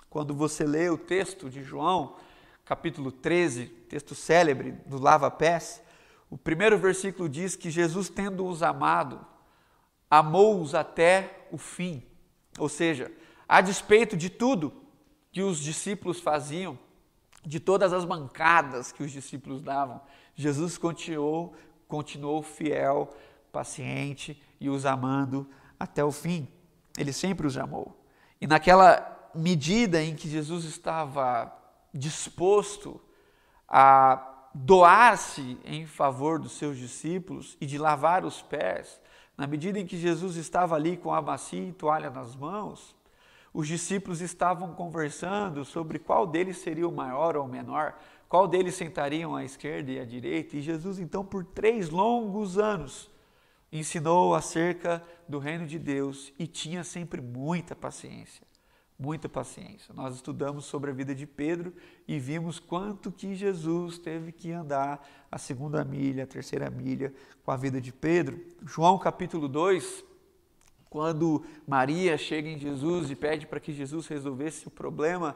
Quando 0.09 0.33
você 0.33 0.65
lê 0.65 0.89
o 0.89 0.97
texto 0.97 1.49
de 1.49 1.63
João, 1.63 2.15
capítulo 2.65 3.11
13, 3.11 3.65
texto 3.65 4.13
célebre 4.13 4.73
do 4.85 4.99
lava-pés, 4.99 5.81
o 6.29 6.37
primeiro 6.37 6.77
versículo 6.77 7.29
diz 7.29 7.55
que 7.55 7.69
Jesus, 7.69 8.09
tendo-os 8.09 8.63
amado, 8.63 9.25
amou-os 10.09 10.75
até 10.75 11.47
o 11.51 11.57
fim. 11.57 12.03
Ou 12.57 12.67
seja, 12.67 13.11
a 13.47 13.61
despeito 13.61 14.17
de 14.17 14.29
tudo 14.29 14.73
que 15.31 15.41
os 15.41 15.59
discípulos 15.59 16.19
faziam, 16.19 16.77
de 17.45 17.59
todas 17.59 17.93
as 17.93 18.05
mancadas 18.05 18.91
que 18.91 19.03
os 19.03 19.11
discípulos 19.11 19.61
davam, 19.61 20.01
Jesus 20.35 20.77
continuou, 20.77 21.53
continuou 21.87 22.41
fiel, 22.41 23.13
paciente 23.51 24.41
e 24.59 24.69
os 24.69 24.85
amando 24.85 25.47
até 25.79 26.03
o 26.03 26.11
fim. 26.11 26.47
Ele 26.97 27.13
sempre 27.13 27.45
os 27.45 27.57
amou. 27.57 27.97
E 28.41 28.47
naquela 28.47 29.31
medida 29.33 30.01
em 30.01 30.15
que 30.15 30.29
Jesus 30.29 30.65
estava 30.65 31.51
disposto 31.93 32.99
a 33.67 34.49
doar-se 34.53 35.57
em 35.65 35.85
favor 35.85 36.39
dos 36.39 36.53
seus 36.53 36.77
discípulos 36.77 37.57
e 37.59 37.65
de 37.65 37.77
lavar 37.77 38.23
os 38.23 38.41
pés, 38.41 39.01
na 39.35 39.47
medida 39.47 39.79
em 39.79 39.85
que 39.85 39.97
Jesus 39.97 40.35
estava 40.35 40.75
ali 40.75 40.95
com 40.95 41.13
a 41.13 41.21
bacia 41.21 41.67
e 41.67 41.71
toalha 41.71 42.09
nas 42.09 42.35
mãos, 42.35 42.95
os 43.53 43.67
discípulos 43.67 44.21
estavam 44.21 44.73
conversando 44.73 45.63
sobre 45.63 45.99
qual 45.99 46.25
deles 46.25 46.57
seria 46.57 46.87
o 46.87 46.91
maior 46.91 47.35
ou 47.35 47.45
o 47.45 47.49
menor, 47.49 47.95
qual 48.33 48.47
deles 48.47 48.73
sentariam 48.73 49.35
à 49.35 49.45
esquerda 49.45 49.91
e 49.91 49.99
à 49.99 50.03
direita, 50.03 50.57
e 50.57 50.61
Jesus, 50.63 50.97
então, 50.97 51.23
por 51.23 51.45
três 51.45 51.91
longos 51.91 52.57
anos, 52.57 53.07
ensinou 53.71 54.33
acerca 54.33 55.03
do 55.29 55.37
reino 55.37 55.67
de 55.67 55.77
Deus 55.77 56.33
e 56.39 56.47
tinha 56.47 56.83
sempre 56.83 57.21
muita 57.21 57.75
paciência 57.75 58.43
muita 58.97 59.27
paciência. 59.27 59.93
Nós 59.93 60.15
estudamos 60.15 60.65
sobre 60.65 60.89
a 60.89 60.93
vida 60.93 61.13
de 61.13 61.27
Pedro 61.27 61.73
e 62.07 62.17
vimos 62.19 62.57
quanto 62.57 63.11
que 63.11 63.35
Jesus 63.35 63.97
teve 63.97 64.31
que 64.31 64.51
andar 64.51 65.05
a 65.29 65.37
segunda 65.37 65.83
milha, 65.83 66.23
a 66.23 66.27
terceira 66.27 66.69
milha 66.69 67.13
com 67.43 67.51
a 67.51 67.57
vida 67.57 67.81
de 67.81 67.91
Pedro. 67.91 68.39
João 68.65 68.97
capítulo 68.97 69.49
2, 69.49 70.05
quando 70.89 71.43
Maria 71.67 72.17
chega 72.17 72.47
em 72.47 72.57
Jesus 72.57 73.11
e 73.11 73.15
pede 73.15 73.45
para 73.45 73.59
que 73.59 73.73
Jesus 73.73 74.07
resolvesse 74.07 74.67
o 74.67 74.71
problema 74.71 75.35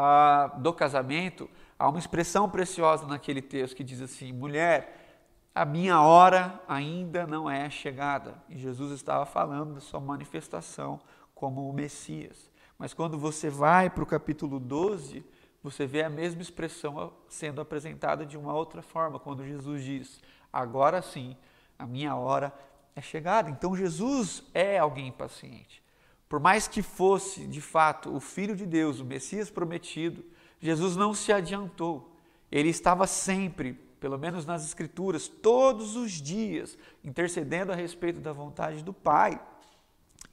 ah, 0.00 0.54
do 0.58 0.72
casamento, 0.72 1.50
há 1.76 1.88
uma 1.88 1.98
expressão 1.98 2.48
preciosa 2.48 3.04
naquele 3.04 3.42
texto 3.42 3.74
que 3.74 3.82
diz 3.82 4.00
assim: 4.00 4.32
mulher, 4.32 5.50
a 5.52 5.64
minha 5.64 6.00
hora 6.00 6.62
ainda 6.68 7.26
não 7.26 7.50
é 7.50 7.68
chegada. 7.68 8.40
E 8.48 8.56
Jesus 8.56 8.92
estava 8.92 9.26
falando 9.26 9.74
da 9.74 9.80
sua 9.80 9.98
manifestação 9.98 11.00
como 11.34 11.68
o 11.68 11.72
Messias. 11.72 12.48
Mas 12.78 12.94
quando 12.94 13.18
você 13.18 13.50
vai 13.50 13.90
para 13.90 14.04
o 14.04 14.06
capítulo 14.06 14.60
12, 14.60 15.24
você 15.60 15.84
vê 15.84 16.04
a 16.04 16.10
mesma 16.10 16.42
expressão 16.42 17.12
sendo 17.28 17.60
apresentada 17.60 18.24
de 18.24 18.38
uma 18.38 18.54
outra 18.54 18.82
forma, 18.82 19.18
quando 19.18 19.44
Jesus 19.44 19.82
diz: 19.82 20.20
Agora 20.52 21.02
sim, 21.02 21.36
a 21.76 21.84
minha 21.84 22.14
hora 22.14 22.54
é 22.94 23.00
chegada. 23.00 23.50
Então 23.50 23.74
Jesus 23.74 24.44
é 24.54 24.78
alguém 24.78 25.10
paciente. 25.10 25.82
Por 26.28 26.38
mais 26.38 26.68
que 26.68 26.82
fosse, 26.82 27.46
de 27.46 27.60
fato, 27.60 28.14
o 28.14 28.20
Filho 28.20 28.54
de 28.54 28.66
Deus, 28.66 29.00
o 29.00 29.04
Messias 29.04 29.50
prometido, 29.50 30.24
Jesus 30.60 30.94
não 30.96 31.14
se 31.14 31.32
adiantou. 31.32 32.14
Ele 32.50 32.68
estava 32.68 33.06
sempre, 33.06 33.74
pelo 33.98 34.18
menos 34.18 34.44
nas 34.44 34.64
Escrituras, 34.64 35.28
todos 35.28 35.96
os 35.96 36.12
dias, 36.12 36.76
intercedendo 37.02 37.72
a 37.72 37.74
respeito 37.74 38.20
da 38.20 38.32
vontade 38.32 38.82
do 38.82 38.92
Pai 38.92 39.40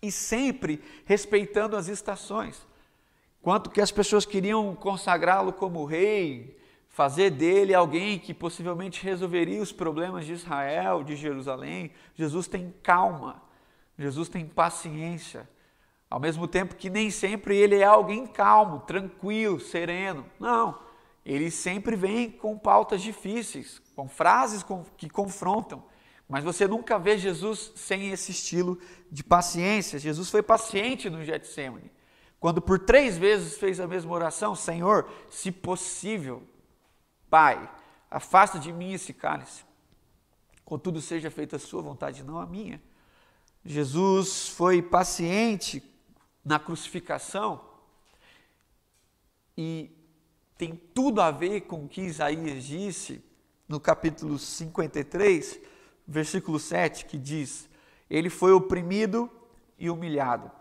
e 0.02 0.12
sempre 0.12 0.82
respeitando 1.06 1.76
as 1.76 1.88
estações. 1.88 2.66
Quanto 3.42 3.70
que 3.70 3.80
as 3.82 3.92
pessoas 3.92 4.26
queriam 4.26 4.76
consagrá-lo 4.76 5.54
como 5.54 5.86
rei, 5.86 6.58
fazer 6.90 7.30
dele 7.30 7.74
alguém 7.74 8.18
que 8.18 8.34
possivelmente 8.34 9.04
resolveria 9.04 9.62
os 9.62 9.72
problemas 9.72 10.26
de 10.26 10.34
Israel, 10.34 11.04
de 11.04 11.16
Jerusalém. 11.16 11.92
Jesus 12.16 12.48
tem 12.48 12.74
calma, 12.82 13.42
Jesus 14.00 14.30
tem 14.30 14.46
paciência. 14.46 15.48
Ao 16.10 16.20
mesmo 16.20 16.48
tempo 16.48 16.76
que 16.76 16.90
nem 16.90 17.10
sempre 17.10 17.58
ele 17.58 17.76
é 17.76 17.84
alguém 17.84 18.28
calmo, 18.28 18.82
tranquilo, 18.82 19.60
sereno. 19.60 20.26
Não, 20.40 20.80
ele 21.26 21.50
sempre 21.50 21.96
vem 21.96 22.30
com 22.30 22.58
pautas 22.58 23.02
difíceis, 23.02 23.82
com 23.96 24.08
frases 24.08 24.64
que 24.98 25.10
confrontam. 25.10 25.84
Mas 26.28 26.44
você 26.44 26.68
nunca 26.68 26.98
vê 26.98 27.18
Jesus 27.18 27.72
sem 27.76 28.12
esse 28.12 28.32
estilo 28.32 28.80
de 29.12 29.24
paciência. 29.24 30.00
Jesus 30.00 30.30
foi 30.30 30.42
paciente 30.42 31.10
no 31.10 31.24
Getsemane. 31.24 31.92
Quando 32.40 32.62
por 32.62 32.80
três 32.80 33.18
vezes 33.18 33.58
fez 33.58 33.80
a 33.80 33.88
mesma 33.88 34.14
oração, 34.14 34.56
Senhor, 34.56 35.10
se 35.30 35.52
possível, 35.52 36.44
Pai, 37.30 37.70
afasta 38.10 38.60
de 38.60 38.72
mim 38.72 38.94
esse 38.94 39.14
cálice. 39.14 39.64
Contudo, 40.64 41.02
seja 41.02 41.30
feita 41.30 41.56
a 41.56 41.60
sua 41.60 41.82
vontade, 41.82 42.24
não 42.24 42.40
a 42.40 42.46
minha. 42.46 42.82
Jesus 43.64 44.48
foi 44.50 44.82
paciente 44.82 45.84
na 46.46 46.60
crucificação 46.60 47.60
e 49.58 49.90
tem 50.58 50.76
tudo 50.76 51.22
a 51.22 51.32
ver 51.32 51.62
com 51.62 51.86
o 51.86 51.88
que 51.88 52.02
Isaías 52.02 52.64
disse 52.64 53.24
no 53.68 53.80
capítulo 53.80 54.38
53, 54.38 55.60
versículo 56.08 56.60
7, 56.60 57.06
que 57.06 57.18
diz: 57.18 57.70
Ele 58.10 58.30
foi 58.30 58.52
oprimido 58.52 59.30
e 59.78 59.90
humilhado, 59.90 60.52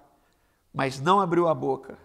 mas 0.72 1.00
não 1.00 1.20
abriu 1.20 1.48
a 1.48 1.54
boca. 1.54 1.98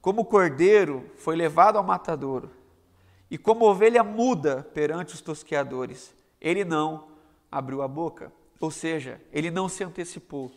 Como 0.00 0.24
cordeiro 0.24 1.10
foi 1.16 1.34
levado 1.34 1.78
ao 1.78 1.84
matadouro, 1.84 2.50
e 3.30 3.36
como 3.38 3.64
ovelha 3.64 4.04
muda 4.04 4.62
perante 4.74 5.14
os 5.14 5.20
tosqueadores, 5.20 6.14
ele 6.40 6.64
não 6.64 7.08
abriu 7.50 7.82
a 7.82 7.88
boca. 7.88 8.32
Ou 8.60 8.70
seja, 8.70 9.20
ele 9.32 9.50
não 9.50 9.68
se 9.68 9.82
antecipou. 9.82 10.50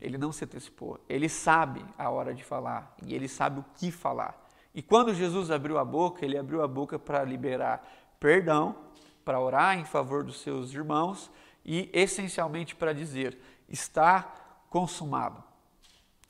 Ele 0.00 0.16
não 0.16 0.32
se 0.32 0.44
antecipou. 0.44 1.00
Ele 1.08 1.28
sabe 1.28 1.84
a 1.96 2.10
hora 2.10 2.34
de 2.34 2.44
falar 2.44 2.94
e 3.04 3.14
ele 3.14 3.28
sabe 3.28 3.60
o 3.60 3.64
que 3.74 3.90
falar. 3.90 4.48
E 4.74 4.82
quando 4.82 5.14
Jesus 5.14 5.50
abriu 5.50 5.78
a 5.78 5.84
boca, 5.84 6.24
ele 6.24 6.38
abriu 6.38 6.62
a 6.62 6.68
boca 6.68 6.98
para 6.98 7.24
liberar 7.24 7.86
perdão, 8.20 8.76
para 9.24 9.40
orar 9.40 9.78
em 9.78 9.84
favor 9.84 10.22
dos 10.22 10.40
seus 10.40 10.72
irmãos 10.72 11.30
e 11.64 11.90
essencialmente 11.92 12.74
para 12.74 12.92
dizer: 12.92 13.38
está 13.68 14.22
consumado. 14.70 15.42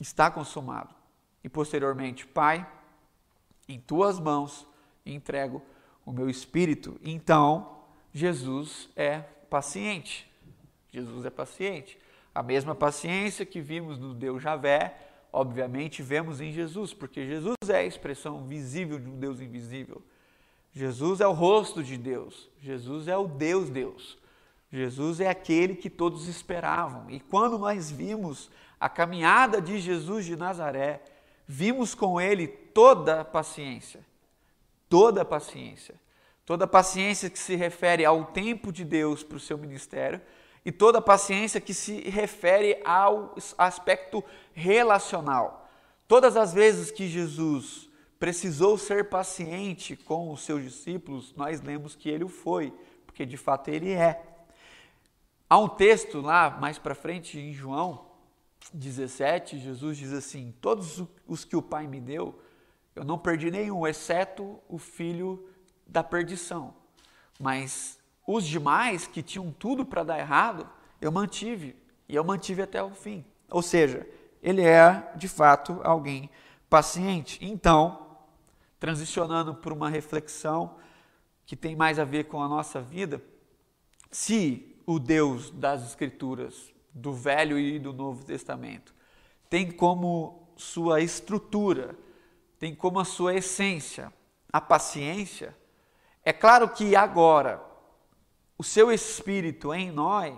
Está 0.01 0.31
consumado. 0.31 0.95
E 1.43 1.49
posteriormente, 1.49 2.27
Pai, 2.27 2.67
em 3.69 3.79
tuas 3.79 4.19
mãos 4.19 4.67
entrego 5.05 5.63
o 6.05 6.13
meu 6.13 6.31
espírito. 6.31 6.99
Então, 7.03 7.83
Jesus 8.13 8.89
é 8.97 9.21
paciente. 9.21 10.31
Jesus 10.91 11.25
é 11.25 11.31
paciente. 11.31 11.99
A 12.39 12.43
mesma 12.43 12.75
paciência 12.75 13.45
que 13.45 13.61
vimos 13.61 13.99
no 13.99 14.15
Deus 14.15 14.43
Javé, 14.43 14.97
obviamente 15.33 16.03
vemos 16.03 16.41
em 16.41 16.53
Jesus, 16.53 16.95
porque 16.95 17.27
Jesus 17.27 17.57
é 17.69 17.79
a 17.79 17.85
expressão 17.85 18.45
visível 18.45 18.99
de 18.99 19.09
um 19.09 19.19
Deus 19.19 19.41
invisível. 19.41 20.03
Jesus 20.73 21.21
é 21.21 21.27
o 21.27 21.33
rosto 21.33 21.83
de 21.83 21.97
Deus. 21.97 22.49
Jesus 22.61 23.09
é 23.09 23.17
o 23.17 23.27
Deus 23.27 23.71
Deus. 23.71 24.17
Jesus 24.71 25.21
é 25.21 25.29
aquele 25.29 25.75
que 25.75 25.91
todos 25.91 26.29
esperavam. 26.29 27.11
E 27.11 27.19
quando 27.19 27.59
nós 27.59 27.91
vimos 27.91 28.51
a 28.79 28.89
caminhada 28.89 29.61
de 29.61 29.81
Jesus 29.81 30.25
de 30.25 30.37
Nazaré, 30.37 31.03
vimos 31.47 31.95
com 31.95 32.21
ele 32.21 32.47
toda 32.47 33.23
a 33.23 33.25
paciência 33.25 34.07
toda 34.89 35.23
a 35.23 35.25
paciência. 35.25 35.95
Toda 36.45 36.65
a 36.65 36.69
paciência 36.69 37.29
que 37.29 37.39
se 37.39 37.55
refere 37.55 38.05
ao 38.05 38.25
tempo 38.25 38.73
de 38.73 38.85
Deus 38.85 39.23
para 39.23 39.37
o 39.37 39.41
seu 39.41 39.59
ministério 39.59 40.21
e 40.69 40.71
toda 40.71 41.01
paciência 41.01 41.63
que 41.63 41.73
se 41.73 42.03
refere 42.11 42.79
ao 42.85 43.35
aspecto 43.57 44.23
relacional. 44.53 45.67
Todas 46.07 46.37
as 46.37 46.53
vezes 46.53 46.91
que 46.91 47.09
Jesus 47.09 47.89
precisou 48.19 48.77
ser 48.77 49.09
paciente 49.09 49.97
com 49.97 50.31
os 50.31 50.43
seus 50.43 50.63
discípulos, 50.63 51.35
nós 51.35 51.63
lemos 51.63 51.97
que 51.97 52.11
ele 52.11 52.25
o 52.25 52.29
foi, 52.29 52.71
porque 53.07 53.25
de 53.25 53.39
fato 53.39 53.69
ele 53.69 53.93
é. 53.93 54.23
Há 55.49 55.57
um 55.57 55.71
texto 55.71 56.21
lá 56.21 56.51
mais 56.61 56.79
para 56.79 56.95
frente 56.95 57.39
em 57.39 57.55
João 57.55 58.05
17, 58.75 59.59
Jesus 59.59 59.97
diz 59.97 60.13
assim: 60.13 60.55
Todos 60.61 61.03
os 61.27 61.47
que 61.47 61.57
o 61.57 61.63
Pai 61.63 61.87
me 61.87 61.99
deu, 61.99 62.39
eu 62.95 63.05
não 63.05 63.17
perdi 63.17 63.51
nenhum, 63.51 63.87
exceto 63.87 64.61
o 64.69 64.77
filho 64.77 65.49
da 65.87 66.05
perdição. 66.05 66.75
Mas 67.41 67.98
os 68.31 68.45
demais 68.47 69.07
que 69.07 69.23
tinham 69.23 69.51
tudo 69.51 69.87
para 69.87 70.05
dar 70.05 70.19
errado, 70.19 70.69
eu 71.01 71.11
mantive. 71.11 71.75
E 72.07 72.15
eu 72.15 72.23
mantive 72.23 72.61
até 72.61 72.83
o 72.83 72.91
fim. 72.91 73.25
Ou 73.51 73.63
seja, 73.63 74.07
ele 74.43 74.63
é 74.63 75.11
de 75.17 75.27
fato 75.27 75.81
alguém 75.83 76.29
paciente. 76.69 77.39
Então, 77.41 78.19
transicionando 78.79 79.55
para 79.55 79.73
uma 79.73 79.89
reflexão 79.89 80.77
que 81.47 81.57
tem 81.57 81.75
mais 81.75 81.99
a 81.99 82.05
ver 82.05 82.25
com 82.25 82.43
a 82.43 82.49
nossa 82.49 82.81
vida, 82.81 83.23
se 84.11 84.77
o 84.87 84.99
Deus 84.99 85.51
das 85.51 85.83
Escrituras, 85.83 86.73
do 86.93 87.15
Velho 87.15 87.59
e 87.59 87.79
do 87.79 87.95
Novo 87.95 88.25
Testamento, 88.25 88.95
tem 89.49 89.71
como 89.71 90.53
sua 90.57 91.01
estrutura 91.01 91.97
tem 92.59 92.75
como 92.75 92.99
a 92.99 93.05
sua 93.05 93.37
essência 93.37 94.13
a 94.53 94.61
paciência, 94.61 95.57
é 96.25 96.33
claro 96.33 96.69
que 96.71 96.97
agora 96.97 97.63
o 98.59 98.65
seu 98.65 98.91
espírito 98.91 99.73
em 99.73 99.93
nós 99.93 100.37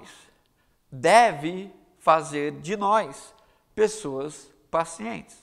deve 0.92 1.72
fazer 1.98 2.52
de 2.60 2.76
nós 2.76 3.34
pessoas 3.74 4.52
pacientes. 4.70 5.38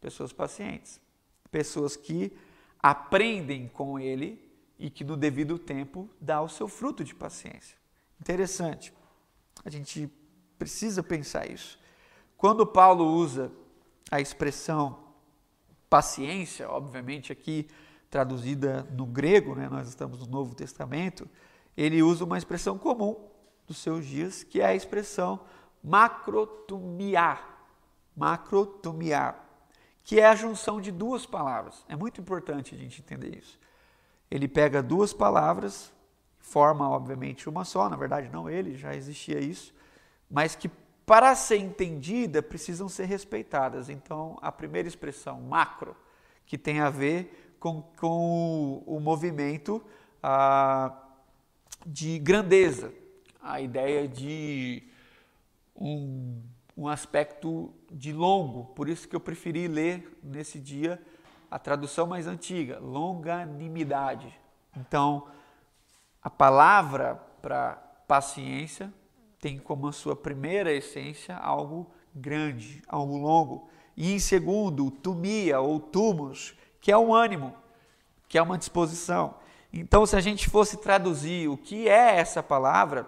Pessoas 0.00 0.32
pacientes. 0.32 1.00
Pessoas 1.52 1.96
que 1.96 2.36
aprendem 2.82 3.68
com 3.68 3.98
ele 3.98 4.50
e 4.76 4.90
que 4.90 5.04
no 5.04 5.16
devido 5.16 5.58
tempo 5.58 6.10
dá 6.20 6.42
o 6.42 6.48
seu 6.48 6.66
fruto 6.66 7.04
de 7.04 7.14
paciência. 7.14 7.76
Interessante. 8.20 8.92
A 9.64 9.70
gente 9.70 10.10
precisa 10.58 11.02
pensar 11.02 11.48
isso. 11.48 11.78
Quando 12.36 12.66
Paulo 12.66 13.04
usa 13.04 13.52
a 14.10 14.20
expressão 14.20 14.98
paciência, 15.88 16.68
obviamente 16.68 17.30
aqui 17.30 17.68
traduzida 18.10 18.82
no 18.90 19.06
grego, 19.06 19.54
né, 19.54 19.68
nós 19.68 19.88
estamos 19.88 20.20
no 20.20 20.26
Novo 20.26 20.54
Testamento, 20.54 21.28
ele 21.76 22.02
usa 22.02 22.24
uma 22.24 22.38
expressão 22.38 22.78
comum 22.78 23.28
dos 23.66 23.78
seus 23.78 24.04
dias, 24.04 24.42
que 24.42 24.60
é 24.60 24.66
a 24.66 24.74
expressão 24.74 25.40
macrotumiar, 25.82 27.64
macrotumiar, 28.16 29.44
que 30.02 30.20
é 30.20 30.26
a 30.26 30.34
junção 30.34 30.80
de 30.80 30.90
duas 30.90 31.24
palavras. 31.24 31.84
É 31.88 31.96
muito 31.96 32.20
importante 32.20 32.74
a 32.74 32.78
gente 32.78 33.00
entender 33.00 33.36
isso. 33.36 33.58
Ele 34.30 34.46
pega 34.46 34.82
duas 34.82 35.12
palavras, 35.12 35.92
forma 36.38 36.88
obviamente 36.88 37.48
uma 37.48 37.64
só, 37.64 37.88
na 37.88 37.96
verdade 37.96 38.28
não 38.28 38.48
ele, 38.48 38.76
já 38.76 38.94
existia 38.94 39.40
isso, 39.40 39.74
mas 40.30 40.54
que 40.54 40.70
para 41.10 41.34
ser 41.34 41.56
entendida, 41.56 42.40
precisam 42.40 42.88
ser 42.88 43.06
respeitadas. 43.06 43.88
Então, 43.88 44.38
a 44.40 44.52
primeira 44.52 44.86
expressão, 44.86 45.40
macro, 45.40 45.96
que 46.46 46.56
tem 46.56 46.78
a 46.78 46.88
ver 46.88 47.56
com, 47.58 47.82
com 47.98 48.84
o, 48.86 48.96
o 48.96 49.00
movimento 49.00 49.82
ah, 50.22 50.99
de 51.86 52.18
grandeza, 52.18 52.92
a 53.42 53.60
ideia 53.60 54.06
de 54.06 54.82
um, 55.74 56.42
um 56.76 56.88
aspecto 56.88 57.72
de 57.90 58.12
longo. 58.12 58.66
Por 58.74 58.88
isso 58.88 59.08
que 59.08 59.16
eu 59.16 59.20
preferi 59.20 59.66
ler 59.68 60.18
nesse 60.22 60.58
dia 60.58 61.00
a 61.50 61.58
tradução 61.58 62.06
mais 62.06 62.26
antiga, 62.26 62.78
longanimidade. 62.78 64.32
Então, 64.76 65.26
a 66.22 66.30
palavra 66.30 67.16
para 67.42 67.74
paciência 68.06 68.92
tem 69.40 69.58
como 69.58 69.88
a 69.88 69.92
sua 69.92 70.14
primeira 70.14 70.72
essência 70.72 71.36
algo 71.36 71.90
grande, 72.14 72.82
algo 72.86 73.16
longo. 73.16 73.68
E 73.96 74.12
em 74.12 74.18
segundo, 74.18 74.90
tumia 74.90 75.60
ou 75.60 75.80
tumus, 75.80 76.54
que 76.80 76.92
é 76.92 76.96
um 76.96 77.14
ânimo, 77.14 77.54
que 78.28 78.38
é 78.38 78.42
uma 78.42 78.58
disposição. 78.58 79.34
Então, 79.72 80.04
se 80.04 80.16
a 80.16 80.20
gente 80.20 80.48
fosse 80.48 80.76
traduzir 80.76 81.48
o 81.48 81.56
que 81.56 81.88
é 81.88 82.16
essa 82.16 82.42
palavra, 82.42 83.06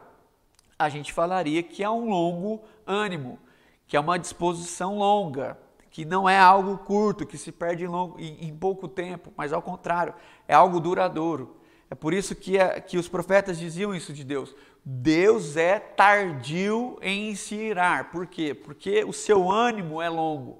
a 0.78 0.88
gente 0.88 1.12
falaria 1.12 1.62
que 1.62 1.82
é 1.82 1.90
um 1.90 2.08
longo 2.08 2.62
ânimo, 2.86 3.38
que 3.86 3.96
é 3.96 4.00
uma 4.00 4.18
disposição 4.18 4.98
longa, 4.98 5.58
que 5.90 6.04
não 6.04 6.28
é 6.28 6.38
algo 6.38 6.78
curto, 6.78 7.26
que 7.26 7.36
se 7.36 7.52
perde 7.52 7.84
em, 7.84 7.88
longo, 7.88 8.18
em, 8.18 8.48
em 8.48 8.56
pouco 8.56 8.88
tempo, 8.88 9.32
mas 9.36 9.52
ao 9.52 9.60
contrário, 9.60 10.14
é 10.48 10.54
algo 10.54 10.80
duradouro. 10.80 11.56
É 11.90 11.94
por 11.94 12.14
isso 12.14 12.34
que, 12.34 12.56
que 12.86 12.96
os 12.96 13.06
profetas 13.06 13.58
diziam 13.58 13.94
isso 13.94 14.12
de 14.14 14.24
Deus. 14.24 14.56
Deus 14.82 15.58
é 15.58 15.78
tardio 15.78 16.98
em 17.02 17.34
se 17.34 17.54
irar. 17.54 18.10
Por 18.10 18.26
quê? 18.26 18.54
Porque 18.54 19.04
o 19.04 19.12
seu 19.12 19.50
ânimo 19.50 20.00
é 20.00 20.08
longo. 20.08 20.58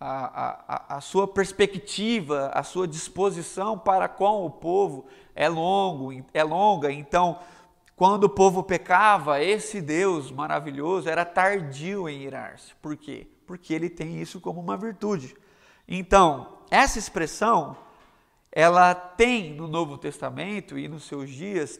A, 0.00 0.94
a, 0.94 0.96
a 0.96 1.00
sua 1.02 1.28
perspectiva, 1.28 2.50
a 2.54 2.62
sua 2.62 2.88
disposição 2.88 3.78
para 3.78 4.08
com 4.08 4.46
o 4.46 4.50
povo 4.50 5.06
é 5.34 5.46
longo, 5.46 6.10
é 6.32 6.42
longa. 6.42 6.90
Então, 6.90 7.38
quando 7.94 8.24
o 8.24 8.30
povo 8.30 8.62
pecava, 8.62 9.42
esse 9.42 9.82
Deus 9.82 10.30
maravilhoso 10.30 11.06
era 11.06 11.22
tardio 11.22 12.08
em 12.08 12.22
irar-se. 12.22 12.74
Por 12.76 12.96
quê? 12.96 13.26
Porque 13.46 13.74
ele 13.74 13.90
tem 13.90 14.18
isso 14.22 14.40
como 14.40 14.58
uma 14.58 14.76
virtude. 14.76 15.36
Então, 15.86 16.60
essa 16.70 16.98
expressão, 16.98 17.76
ela 18.50 18.94
tem 18.94 19.52
no 19.52 19.68
Novo 19.68 19.98
Testamento 19.98 20.78
e 20.78 20.88
nos 20.88 21.04
seus 21.04 21.28
dias 21.28 21.78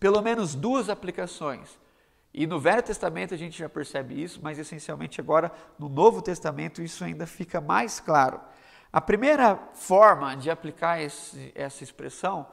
pelo 0.00 0.20
menos 0.20 0.56
duas 0.56 0.90
aplicações. 0.90 1.78
E 2.34 2.48
no 2.48 2.58
Velho 2.58 2.82
Testamento 2.82 3.32
a 3.32 3.36
gente 3.36 3.56
já 3.56 3.68
percebe 3.68 4.20
isso, 4.20 4.40
mas 4.42 4.58
essencialmente 4.58 5.20
agora 5.20 5.52
no 5.78 5.88
Novo 5.88 6.20
Testamento 6.20 6.82
isso 6.82 7.04
ainda 7.04 7.28
fica 7.28 7.60
mais 7.60 8.00
claro. 8.00 8.40
A 8.92 9.00
primeira 9.00 9.56
forma 9.72 10.36
de 10.36 10.50
aplicar 10.50 11.00
esse, 11.00 11.52
essa 11.54 11.84
expressão 11.84 12.48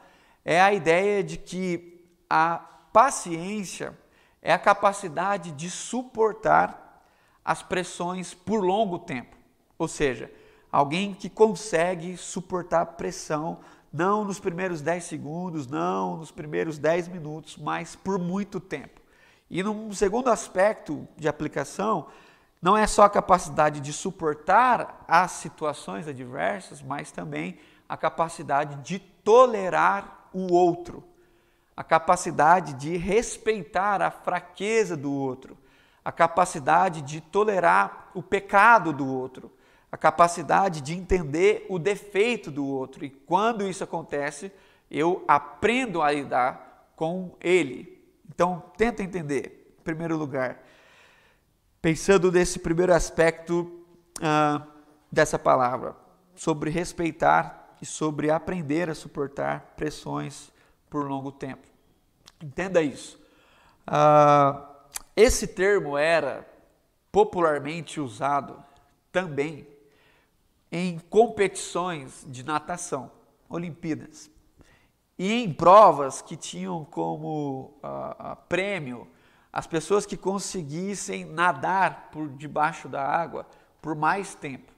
é 0.45 0.61
a 0.61 0.71
ideia 0.71 1.23
de 1.23 1.35
que 1.35 2.05
a 2.29 2.59
paciência 2.93 3.97
é 4.39 4.53
a 4.53 4.59
capacidade 4.59 5.51
de 5.51 5.69
suportar 5.71 7.03
as 7.43 7.63
pressões 7.63 8.35
por 8.35 8.63
longo 8.63 8.99
tempo. 8.99 9.35
Ou 9.79 9.87
seja, 9.87 10.31
alguém 10.71 11.11
que 11.11 11.27
consegue 11.27 12.17
suportar 12.17 12.85
pressão 12.85 13.59
não 13.91 14.23
nos 14.23 14.39
primeiros 14.39 14.79
10 14.79 15.03
segundos, 15.03 15.65
não 15.65 16.17
nos 16.17 16.29
primeiros 16.29 16.77
10 16.77 17.07
minutos, 17.07 17.57
mas 17.57 17.95
por 17.95 18.19
muito 18.19 18.59
tempo. 18.59 19.00
E 19.51 19.61
num 19.61 19.91
segundo 19.91 20.29
aspecto 20.29 21.05
de 21.17 21.27
aplicação, 21.27 22.07
não 22.61 22.77
é 22.77 22.87
só 22.87 23.03
a 23.03 23.09
capacidade 23.09 23.81
de 23.81 23.91
suportar 23.91 25.03
as 25.05 25.31
situações 25.31 26.07
adversas, 26.07 26.81
mas 26.81 27.11
também 27.11 27.59
a 27.89 27.97
capacidade 27.97 28.77
de 28.77 28.97
tolerar 28.97 30.29
o 30.31 30.53
outro, 30.53 31.03
a 31.75 31.83
capacidade 31.83 32.75
de 32.75 32.95
respeitar 32.95 34.01
a 34.01 34.09
fraqueza 34.09 34.95
do 34.95 35.11
outro, 35.11 35.57
a 36.03 36.13
capacidade 36.13 37.01
de 37.01 37.19
tolerar 37.19 38.09
o 38.13 38.23
pecado 38.23 38.93
do 38.93 39.05
outro, 39.05 39.51
a 39.91 39.97
capacidade 39.97 40.79
de 40.79 40.93
entender 40.93 41.65
o 41.67 41.77
defeito 41.77 42.49
do 42.49 42.65
outro. 42.65 43.03
E 43.03 43.09
quando 43.09 43.67
isso 43.67 43.83
acontece, 43.83 44.49
eu 44.89 45.25
aprendo 45.27 46.01
a 46.01 46.09
lidar 46.09 46.93
com 46.95 47.35
ele, 47.41 48.00
então, 48.33 48.63
tenta 48.77 49.03
entender, 49.03 49.75
em 49.77 49.83
primeiro 49.83 50.15
lugar, 50.15 50.63
pensando 51.81 52.31
nesse 52.31 52.59
primeiro 52.59 52.93
aspecto 52.93 53.83
uh, 54.19 54.65
dessa 55.11 55.37
palavra, 55.37 55.97
sobre 56.33 56.69
respeitar 56.69 57.75
e 57.81 57.85
sobre 57.85 58.31
aprender 58.31 58.89
a 58.89 58.95
suportar 58.95 59.73
pressões 59.75 60.49
por 60.89 61.05
longo 61.09 61.29
tempo. 61.29 61.67
Entenda 62.41 62.81
isso. 62.81 63.19
Uh, 63.85 64.65
esse 65.13 65.45
termo 65.45 65.97
era 65.97 66.47
popularmente 67.11 67.99
usado 67.99 68.63
também 69.11 69.67
em 70.71 70.99
competições 70.99 72.25
de 72.25 72.43
natação, 72.43 73.11
Olimpíadas. 73.49 74.31
E 75.23 75.43
em 75.43 75.53
provas 75.53 76.19
que 76.19 76.35
tinham 76.35 76.83
como 76.83 77.75
uh, 77.83 78.31
uh, 78.31 78.35
prêmio 78.49 79.07
as 79.53 79.67
pessoas 79.67 80.03
que 80.03 80.17
conseguissem 80.17 81.25
nadar 81.25 82.09
por 82.11 82.27
debaixo 82.27 82.89
da 82.89 83.05
água 83.05 83.45
por 83.79 83.93
mais 83.93 84.33
tempo. 84.33 84.73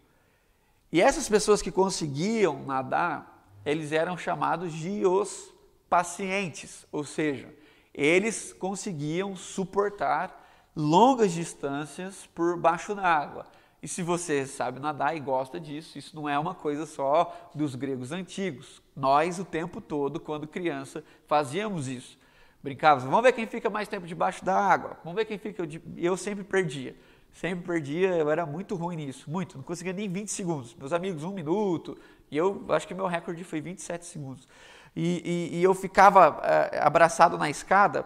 E 0.91 1.01
essas 1.01 1.29
pessoas 1.29 1.61
que 1.61 1.71
conseguiam 1.71 2.61
nadar, 2.65 3.47
eles 3.65 3.93
eram 3.93 4.17
chamados 4.17 4.73
de 4.73 5.05
os 5.05 5.49
pacientes, 5.89 6.85
ou 6.91 7.05
seja, 7.05 7.47
eles 7.93 8.51
conseguiam 8.51 9.37
suportar 9.37 10.45
longas 10.75 11.31
distâncias 11.31 12.27
por 12.35 12.57
baixo 12.57 12.93
da 12.93 13.07
água. 13.07 13.47
E 13.83 13.87
se 13.89 14.01
você 14.01 14.45
sabe 14.45 14.79
nadar 14.79 15.13
e 15.13 15.19
gosta 15.19 15.59
disso, 15.59 15.97
isso 15.97 16.15
não 16.15 16.29
é 16.29 16.39
uma 16.39 16.55
coisa 16.55 16.85
só 16.85 17.51
dos 17.53 17.75
gregos 17.75 18.13
antigos. 18.13 18.81
Nós, 18.95 19.39
o 19.39 19.43
tempo 19.43 19.81
todo, 19.81 20.21
quando 20.21 20.47
criança, 20.47 21.03
fazíamos 21.27 21.89
isso. 21.89 22.17
Brincávamos, 22.63 23.03
vamos 23.03 23.23
ver 23.23 23.33
quem 23.33 23.45
fica 23.45 23.69
mais 23.69 23.89
tempo 23.89 24.07
debaixo 24.07 24.45
da 24.45 24.57
água, 24.57 24.97
vamos 25.03 25.17
ver 25.17 25.25
quem 25.25 25.37
fica. 25.37 25.67
Eu 25.97 26.15
sempre 26.15 26.45
perdia, 26.45 26.95
sempre 27.33 27.65
perdia, 27.65 28.15
eu 28.15 28.31
era 28.31 28.45
muito 28.45 28.73
ruim 28.73 28.95
nisso, 28.95 29.29
muito, 29.29 29.57
não 29.57 29.65
conseguia 29.65 29.91
nem 29.91 30.07
20 30.07 30.29
segundos. 30.29 30.73
Meus 30.75 30.93
amigos, 30.93 31.25
um 31.25 31.33
minuto, 31.33 31.97
e 32.31 32.37
eu 32.37 32.63
acho 32.69 32.87
que 32.87 32.93
meu 32.93 33.05
recorde 33.05 33.43
foi 33.43 33.59
27 33.59 34.05
segundos. 34.05 34.47
E, 34.95 35.51
e, 35.51 35.57
e 35.59 35.63
eu 35.63 35.73
ficava 35.73 36.39
é, 36.41 36.79
abraçado 36.79 37.37
na 37.37 37.49
escada, 37.49 38.05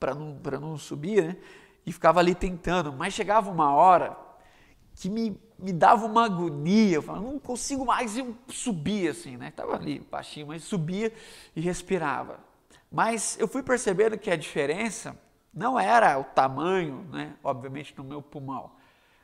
para 0.00 0.12
não, 0.12 0.40
não 0.60 0.76
subir, 0.76 1.22
né? 1.22 1.36
E 1.86 1.92
ficava 1.92 2.18
ali 2.18 2.34
tentando, 2.34 2.92
mas 2.92 3.14
chegava 3.14 3.48
uma 3.48 3.72
hora 3.72 4.31
que 4.94 5.08
me, 5.08 5.40
me 5.58 5.72
dava 5.72 6.06
uma 6.06 6.24
agonia. 6.24 6.96
Eu 6.96 7.02
falava, 7.02 7.24
não 7.24 7.38
consigo 7.38 7.84
mais. 7.84 8.16
Eu 8.16 8.36
subia 8.48 9.10
assim, 9.10 9.36
né? 9.36 9.48
Estava 9.48 9.74
ali 9.74 10.00
baixinho, 10.00 10.48
mas 10.48 10.64
subia 10.64 11.12
e 11.54 11.60
respirava. 11.60 12.38
Mas 12.90 13.38
eu 13.38 13.48
fui 13.48 13.62
percebendo 13.62 14.18
que 14.18 14.30
a 14.30 14.36
diferença 14.36 15.16
não 15.52 15.78
era 15.78 16.18
o 16.18 16.24
tamanho, 16.24 17.06
né? 17.10 17.34
Obviamente, 17.42 17.94
no 17.96 18.04
meu 18.04 18.22
pulmão, 18.22 18.70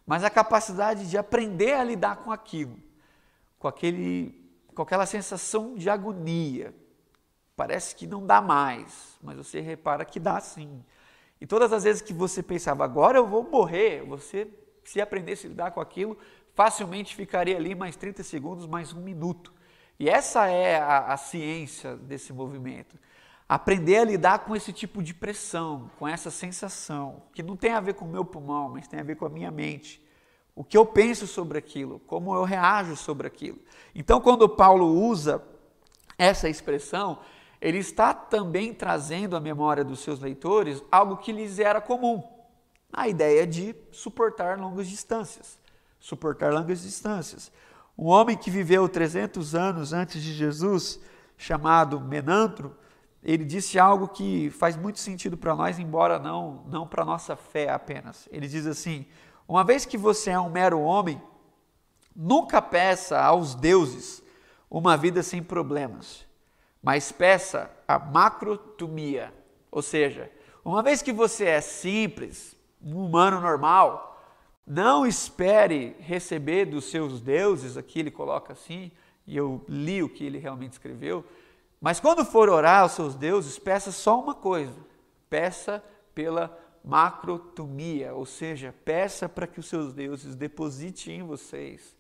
mas 0.07 0.25
a 0.25 0.31
capacidade 0.31 1.09
de 1.09 1.19
aprender 1.19 1.75
a 1.75 1.85
lidar 1.85 2.17
com 2.17 2.33
aquilo, 2.33 2.79
com, 3.59 3.69
aquele, 3.69 4.35
com 4.75 4.83
aquela 4.83 5.05
sensação 5.05 5.75
de 5.75 5.91
agonia. 5.91 6.75
Parece 7.55 7.95
que 7.95 8.07
não 8.07 8.25
dá 8.25 8.41
mais, 8.41 9.19
mas 9.23 9.37
você 9.37 9.61
repara 9.61 10.05
que 10.05 10.21
dá 10.21 10.41
sim. 10.41 10.83
E 11.41 11.47
todas 11.47 11.73
as 11.73 11.85
vezes 11.85 12.01
que 12.01 12.13
você 12.13 12.43
pensava, 12.43 12.85
agora 12.85 13.19
eu 13.19 13.27
vou 13.27 13.43
morrer, 13.43 14.03
você 14.03 14.49
se 14.89 15.03
aprendesse 15.03 15.47
a 15.47 15.51
lidar 15.51 15.71
com 15.73 15.81
aquilo, 15.81 16.17
facilmente 16.55 17.15
ficaria 17.15 17.57
ali 17.57 17.75
mais 17.75 17.95
30 17.95 18.23
segundos, 18.23 18.67
mais 18.67 18.91
um 18.95 19.03
minuto. 19.03 19.53
E 20.01 20.09
essa 20.09 20.47
é 20.47 20.81
a, 20.81 21.13
a 21.13 21.17
ciência 21.19 21.95
desse 21.95 22.33
movimento. 22.33 22.97
Aprender 23.47 23.99
a 23.99 24.05
lidar 24.05 24.39
com 24.41 24.57
esse 24.57 24.73
tipo 24.73 25.03
de 25.03 25.13
pressão, 25.13 25.91
com 25.99 26.09
essa 26.09 26.31
sensação, 26.31 27.23
que 27.35 27.43
não 27.43 27.55
tem 27.55 27.73
a 27.73 27.81
ver 27.81 27.95
com 27.95 28.07
o 28.07 28.09
meu 28.09 28.25
pulmão, 28.25 28.71
mas 28.71 28.89
tem 28.89 28.99
a 28.99 29.03
ver 29.03 29.17
com 29.17 29.27
a 29.27 29.29
minha 29.29 29.51
mente. 29.51 30.03
O 30.55 30.65
que 30.65 30.77
eu 30.77 30.87
penso 30.87 31.27
sobre 31.27 31.59
aquilo, 31.59 32.01
como 32.07 32.35
eu 32.35 32.45
reajo 32.45 32.97
sobre 32.97 33.27
aquilo. 33.27 33.59
Então, 33.95 34.23
quando 34.23 34.49
Paulo 34.49 34.87
usa 34.87 35.43
essa 36.17 36.49
expressão, 36.49 37.19
ele 37.61 37.79
está 37.79 38.15
também 38.15 38.73
trazendo 38.73 39.37
à 39.37 39.41
memória 39.41 39.85
dos 39.85 40.01
seus 40.01 40.19
leitores 40.19 40.83
algo 40.91 41.19
que 41.19 41.31
lhes 41.31 41.59
era 41.59 41.79
comum 41.79 42.38
a 42.93 43.09
ideia 43.09 43.47
de 43.47 43.75
suportar 43.91 44.59
longas 44.59 44.89
distâncias. 44.89 45.59
Suportar 46.01 46.53
longas 46.53 46.83
distâncias. 46.83 47.51
Um 47.97 48.07
homem 48.07 48.37
que 48.37 48.51
viveu 48.51 48.89
300 48.89 49.55
anos 49.55 49.93
antes 49.93 50.23
de 50.23 50.33
Jesus, 50.33 51.01
chamado 51.37 52.01
Menantro, 52.01 52.77
ele 53.23 53.45
disse 53.45 53.79
algo 53.79 54.09
que 54.09 54.51
faz 54.51 54.77
muito 54.77 55.01
sentido 55.01 55.37
para 55.37 55.55
nós, 55.55 55.79
embora 55.79 56.19
não, 56.19 56.65
não 56.69 56.87
para 56.87 57.05
nossa 57.05 57.35
fé 57.35 57.69
apenas. 57.69 58.29
Ele 58.31 58.47
diz 58.47 58.67
assim: 58.67 59.05
Uma 59.47 59.65
vez 59.65 59.85
que 59.85 59.99
você 59.99 60.31
é 60.31 60.39
um 60.39 60.49
mero 60.49 60.81
homem, 60.81 61.21
nunca 62.15 62.63
peça 62.63 63.21
aos 63.21 63.55
deuses 63.55 64.23
uma 64.71 64.97
vida 64.97 65.23
sem 65.23 65.43
problemas, 65.43 66.27
mas 66.83 67.11
peça 67.11 67.71
a 67.87 67.99
macrotomia, 67.99 69.33
ou 69.71 69.83
seja, 69.83 70.31
uma 70.65 70.83
vez 70.83 71.03
que 71.03 71.13
você 71.13 71.47
é 71.47 71.61
simples, 71.61 72.57
um 72.83 73.05
humano 73.05 73.41
normal, 73.41 74.23
não 74.67 75.07
espere 75.07 75.97
receber 76.01 76.67
dos 76.67 76.85
seus 76.87 77.21
deuses, 77.21 77.77
aqui 77.77 78.01
ele 78.01 78.11
coloca 78.11 78.53
assim, 78.53 78.93
e 79.27 79.37
eu 79.37 79.65
li 79.69 80.03
o 80.03 80.09
que 80.09 80.25
ele 80.25 80.39
realmente 80.39 80.73
escreveu, 80.73 81.25
mas 81.81 82.01
quando 82.01 82.25
for 82.25 82.49
orar 82.49 82.83
aos 82.83 82.93
seus 82.93 83.15
deuses, 83.15 83.59
peça 83.59 83.93
só 83.93 84.21
uma 84.21 84.35
coisa: 84.35 84.79
peça 85.31 85.83
pela 86.15 86.59
macrotomia, 86.85 88.15
ou 88.15 88.27
seja, 88.27 88.75
peça 88.85 89.29
para 89.29 89.47
que 89.47 89.61
os 89.61 89.67
seus 89.67 89.93
deuses 89.93 90.35
depositem 90.35 91.21
em 91.21 91.23
vocês 91.23 91.97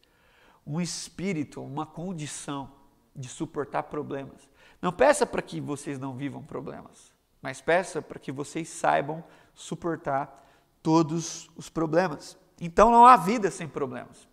um 0.66 0.80
espírito, 0.80 1.62
uma 1.62 1.86
condição 1.86 2.70
de 3.16 3.28
suportar 3.28 3.84
problemas. 3.84 4.48
Não 4.82 4.92
peça 4.92 5.24
para 5.24 5.40
que 5.40 5.60
vocês 5.60 5.98
não 5.98 6.14
vivam 6.14 6.42
problemas, 6.42 7.10
mas 7.40 7.60
peça 7.60 8.02
para 8.02 8.18
que 8.18 8.30
vocês 8.30 8.68
saibam 8.68 9.24
suportar 9.54 10.46
todos 10.88 11.50
os 11.54 11.68
problemas. 11.68 12.38
Então 12.58 12.90
não 12.90 13.04
há 13.04 13.14
vida 13.14 13.50
sem 13.50 13.68
problemas. 13.68 14.26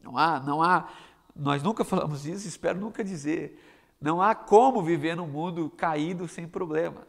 Não 0.00 0.16
há, 0.16 0.38
não 0.38 0.62
há, 0.62 0.88
nós 1.34 1.64
nunca 1.64 1.82
falamos 1.84 2.24
isso, 2.24 2.46
espero 2.46 2.78
nunca 2.78 3.02
dizer. 3.02 3.60
Não 4.00 4.22
há 4.22 4.36
como 4.36 4.84
viver 4.84 5.16
num 5.16 5.26
mundo 5.26 5.68
caído 5.76 6.28
sem 6.28 6.46
problemas, 6.46 7.08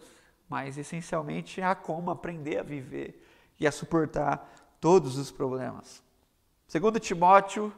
mas 0.49 0.79
essencialmente 0.79 1.61
há 1.61 1.75
como 1.75 2.09
aprender 2.09 2.57
a 2.57 2.63
viver 2.63 3.23
e 3.59 3.67
a 3.67 3.71
suportar 3.71 4.51
todos 4.81 5.15
os 5.15 5.29
problemas. 5.29 6.01
2 6.67 6.99
Timóteo, 6.99 7.71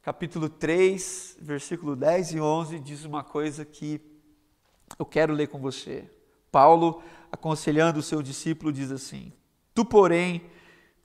capítulo 0.00 0.48
3, 0.48 1.36
versículo 1.42 1.94
10 1.94 2.32
e 2.32 2.40
11, 2.40 2.78
diz 2.78 3.04
uma 3.04 3.22
coisa 3.22 3.66
que 3.66 4.00
eu 4.98 5.04
quero 5.04 5.34
ler 5.34 5.48
com 5.48 5.60
você. 5.60 6.10
Paulo, 6.50 7.02
aconselhando 7.30 8.00
o 8.00 8.02
seu 8.02 8.22
discípulo, 8.22 8.72
diz 8.72 8.90
assim: 8.90 9.30
Tu, 9.74 9.84
porém, 9.84 10.50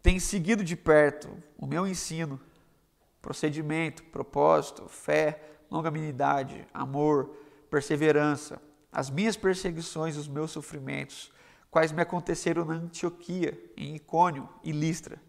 tens 0.01 0.23
seguido 0.23 0.63
de 0.63 0.75
perto 0.75 1.30
o 1.58 1.65
meu 1.65 1.88
ensino, 1.88 2.39
procedimento, 3.21 4.03
propósito, 4.06 4.88
fé, 4.88 5.41
longanimidade, 5.69 6.67
amor, 6.73 7.36
perseverança, 7.69 8.62
as 8.91 9.10
minhas 9.10 9.36
perseguições, 9.36 10.17
os 10.17 10.27
meus 10.27 10.51
sofrimentos, 10.51 11.32
quais 11.69 11.91
me 11.91 12.01
aconteceram 12.01 12.65
na 12.65 12.75
Antioquia, 12.75 13.60
em 13.75 13.95
Icônio 13.95 14.49
e 14.63 14.71
Listra. 14.71 15.21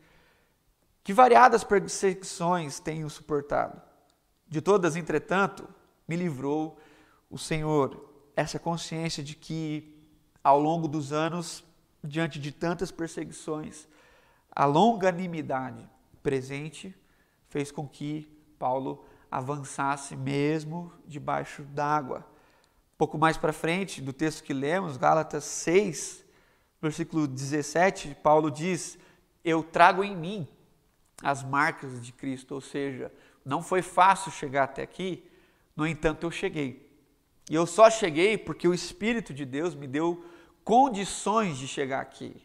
Que 1.03 1.13
variadas 1.13 1.65
perseguições 1.65 2.79
tenho 2.79 3.09
suportado. 3.11 3.81
De 4.47 4.61
todas, 4.61 4.97
entretanto, 4.97 5.69
me 6.07 6.17
livrou 6.17 6.79
o 7.31 7.37
Senhor. 7.37 8.09
Essa 8.35 8.59
consciência 8.59 9.23
de 9.23 9.35
que, 9.35 10.07
ao 10.43 10.61
longo 10.61 10.87
dos 10.87 11.13
anos, 11.13 11.65
diante 12.03 12.39
de 12.39 12.53
tantas 12.53 12.91
perseguições, 12.91 13.89
a 14.51 14.65
longanimidade 14.65 15.89
presente 16.23 16.95
fez 17.49 17.71
com 17.71 17.87
que 17.89 18.29
Paulo 18.59 19.05
avançasse 19.31 20.17
mesmo 20.17 20.93
debaixo 21.07 21.63
d'água. 21.63 22.27
Pouco 22.97 23.17
mais 23.17 23.37
para 23.37 23.53
frente 23.53 24.01
do 24.01 24.13
texto 24.13 24.43
que 24.43 24.53
lemos, 24.53 24.97
Gálatas 24.97 25.45
6, 25.45 26.25
versículo 26.81 27.27
17, 27.27 28.17
Paulo 28.23 28.51
diz: 28.51 28.99
Eu 29.45 29.63
trago 29.63 30.03
em 30.03 30.17
mim 30.17 30.49
as 31.23 31.43
marcas 31.43 32.01
de 32.01 32.13
Cristo, 32.13 32.55
ou 32.55 32.61
seja, 32.61 33.13
não 33.45 33.63
foi 33.63 33.83
fácil 33.83 34.31
chegar 34.31 34.65
até 34.65 34.83
aqui, 34.83 35.29
no 35.77 35.87
entanto 35.87 36.25
eu 36.25 36.31
cheguei. 36.31 36.89
E 37.51 37.55
eu 37.55 37.67
só 37.67 37.89
cheguei 37.89 38.37
porque 38.37 38.69
o 38.69 38.75
Espírito 38.75 39.33
de 39.33 39.45
Deus 39.45 39.75
me 39.75 39.87
deu 39.87 40.25
condições 40.69 41.57
de 41.57 41.67
chegar 41.67 42.03
aqui. 42.03 42.37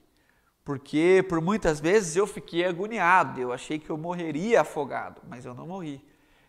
Porque 0.63 1.25
por 1.27 1.41
muitas 1.41 1.81
vezes 1.81 2.15
eu 2.15 2.25
fiquei 2.25 2.63
agoniado, 2.63 3.41
eu 3.41 3.51
achei 3.51 3.77
que 3.77 3.89
eu 3.89 3.97
morreria 3.97 4.61
afogado, 4.61 5.21
mas 5.27 5.43
eu 5.43 5.53
não 5.53 5.67
morri. 5.67 6.01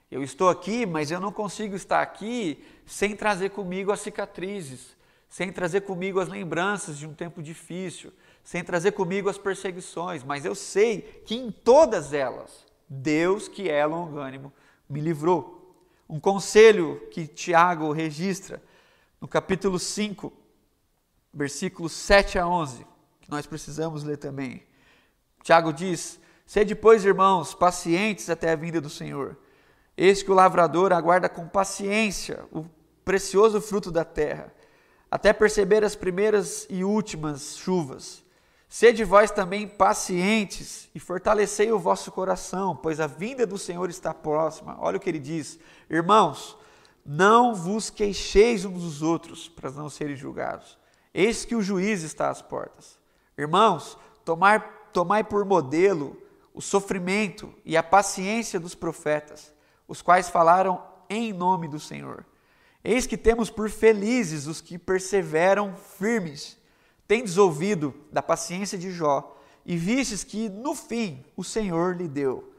Eu 0.08 0.22
estou 0.22 0.48
aqui, 0.48 0.86
mas 0.86 1.10
eu 1.10 1.18
não 1.18 1.32
consigo 1.32 1.74
estar 1.74 2.00
aqui 2.00 2.64
sem 2.86 3.16
trazer 3.16 3.50
comigo 3.50 3.90
as 3.90 3.98
cicatrizes, 3.98 4.96
sem 5.28 5.50
trazer 5.50 5.80
comigo 5.80 6.20
as 6.20 6.28
lembranças 6.28 6.96
de 6.96 7.08
um 7.08 7.12
tempo 7.12 7.42
difícil, 7.42 8.12
sem 8.44 8.62
trazer 8.62 8.92
comigo 8.92 9.28
as 9.28 9.36
perseguições, 9.36 10.22
mas 10.22 10.44
eu 10.44 10.54
sei 10.54 11.00
que 11.26 11.34
em 11.34 11.50
todas 11.50 12.12
elas, 12.12 12.64
Deus, 12.88 13.48
que 13.48 13.68
é 13.68 13.84
longânimo, 13.84 14.52
me 14.88 15.00
livrou. 15.00 15.76
Um 16.08 16.20
conselho 16.20 17.02
que 17.10 17.26
Tiago 17.26 17.90
registra 17.90 18.62
no 19.20 19.26
capítulo 19.26 19.76
5, 19.76 20.43
versículos 21.34 21.92
7 21.92 22.38
a 22.38 22.46
11, 22.46 22.86
que 23.20 23.30
nós 23.30 23.46
precisamos 23.46 24.04
ler 24.04 24.16
também. 24.16 24.62
Tiago 25.42 25.72
diz: 25.72 26.20
Sede, 26.46 26.74
pois, 26.74 27.04
irmãos, 27.04 27.52
pacientes 27.54 28.30
até 28.30 28.52
a 28.52 28.56
vinda 28.56 28.80
do 28.80 28.88
Senhor. 28.88 29.36
Eis 29.96 30.22
que 30.22 30.30
o 30.30 30.34
lavrador 30.34 30.92
aguarda 30.92 31.28
com 31.28 31.46
paciência 31.46 32.44
o 32.50 32.64
precioso 33.04 33.60
fruto 33.60 33.90
da 33.90 34.04
terra, 34.04 34.52
até 35.10 35.32
perceber 35.32 35.84
as 35.84 35.94
primeiras 35.94 36.66
e 36.70 36.82
últimas 36.82 37.56
chuvas. 37.56 38.24
Sede 38.68 39.04
vós 39.04 39.30
também 39.30 39.68
pacientes 39.68 40.88
e 40.94 40.98
fortalecei 40.98 41.70
o 41.70 41.78
vosso 41.78 42.10
coração, 42.10 42.74
pois 42.74 42.98
a 42.98 43.06
vinda 43.06 43.46
do 43.46 43.56
Senhor 43.56 43.88
está 43.88 44.12
próxima. 44.12 44.76
Olha 44.80 44.96
o 44.96 45.00
que 45.00 45.08
ele 45.08 45.20
diz: 45.20 45.58
Irmãos, 45.88 46.58
não 47.04 47.54
vos 47.54 47.90
queixeis 47.90 48.64
uns 48.64 48.82
dos 48.82 49.02
outros, 49.02 49.48
para 49.48 49.70
não 49.70 49.88
serem 49.88 50.16
julgados. 50.16 50.76
Eis 51.14 51.44
que 51.44 51.54
o 51.54 51.62
juiz 51.62 52.02
está 52.02 52.28
às 52.28 52.42
portas. 52.42 52.98
Irmãos, 53.38 53.96
tomai, 54.24 54.60
tomai 54.92 55.24
por 55.24 55.44
modelo 55.44 56.20
o 56.52 56.60
sofrimento 56.60 57.54
e 57.64 57.76
a 57.76 57.82
paciência 57.82 58.60
dos 58.60 58.74
profetas 58.74 59.54
os 59.86 60.02
quais 60.02 60.28
falaram 60.28 60.82
em 61.08 61.32
nome 61.32 61.68
do 61.68 61.78
Senhor. 61.78 62.24
Eis 62.82 63.06
que 63.06 63.16
temos 63.16 63.50
por 63.50 63.70
felizes 63.70 64.46
os 64.46 64.60
que 64.60 64.78
perseveram 64.78 65.74
firmes. 65.76 66.58
Tendes 67.06 67.38
ouvido 67.38 67.94
da 68.10 68.22
paciência 68.22 68.78
de 68.78 68.90
Jó 68.90 69.36
e 69.64 69.76
vistes 69.76 70.24
que 70.24 70.48
no 70.48 70.74
fim 70.74 71.24
o 71.36 71.44
Senhor 71.44 71.96
lhe 71.96 72.08
deu, 72.08 72.52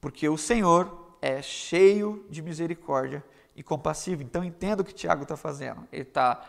porque 0.00 0.28
o 0.28 0.38
Senhor 0.38 1.16
é 1.20 1.40
cheio 1.42 2.24
de 2.28 2.42
misericórdia 2.42 3.24
e 3.54 3.62
compassivo. 3.62 4.22
Então 4.22 4.44
entenda 4.44 4.82
o 4.82 4.84
que 4.84 4.94
Tiago 4.94 5.22
está 5.22 5.36
fazendo. 5.36 5.86
Ele 5.92 6.02
está 6.02 6.44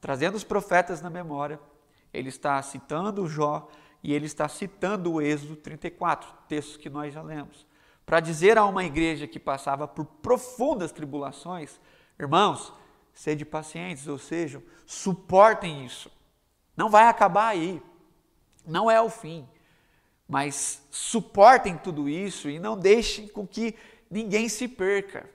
trazendo 0.00 0.34
os 0.34 0.44
profetas 0.44 1.00
na 1.00 1.10
memória, 1.10 1.60
ele 2.12 2.28
está 2.28 2.60
citando 2.62 3.26
Jó 3.28 3.68
e 4.02 4.12
ele 4.12 4.26
está 4.26 4.48
citando 4.48 5.12
o 5.12 5.22
Êxodo 5.22 5.56
34, 5.56 6.32
textos 6.48 6.76
que 6.76 6.88
nós 6.88 7.12
já 7.12 7.22
lemos 7.22 7.68
para 8.08 8.20
dizer 8.20 8.56
a 8.56 8.64
uma 8.64 8.86
igreja 8.86 9.26
que 9.26 9.38
passava 9.38 9.86
por 9.86 10.06
profundas 10.06 10.90
tribulações, 10.90 11.78
irmãos, 12.18 12.72
sede 13.12 13.44
pacientes, 13.44 14.08
ou 14.08 14.16
seja, 14.16 14.62
suportem 14.86 15.84
isso. 15.84 16.10
Não 16.74 16.88
vai 16.88 17.04
acabar 17.04 17.48
aí. 17.48 17.82
Não 18.66 18.90
é 18.90 18.98
o 18.98 19.10
fim. 19.10 19.46
Mas 20.26 20.82
suportem 20.90 21.76
tudo 21.76 22.08
isso 22.08 22.48
e 22.48 22.58
não 22.58 22.78
deixem 22.78 23.28
com 23.28 23.46
que 23.46 23.74
ninguém 24.10 24.48
se 24.48 24.66
perca. 24.66 25.28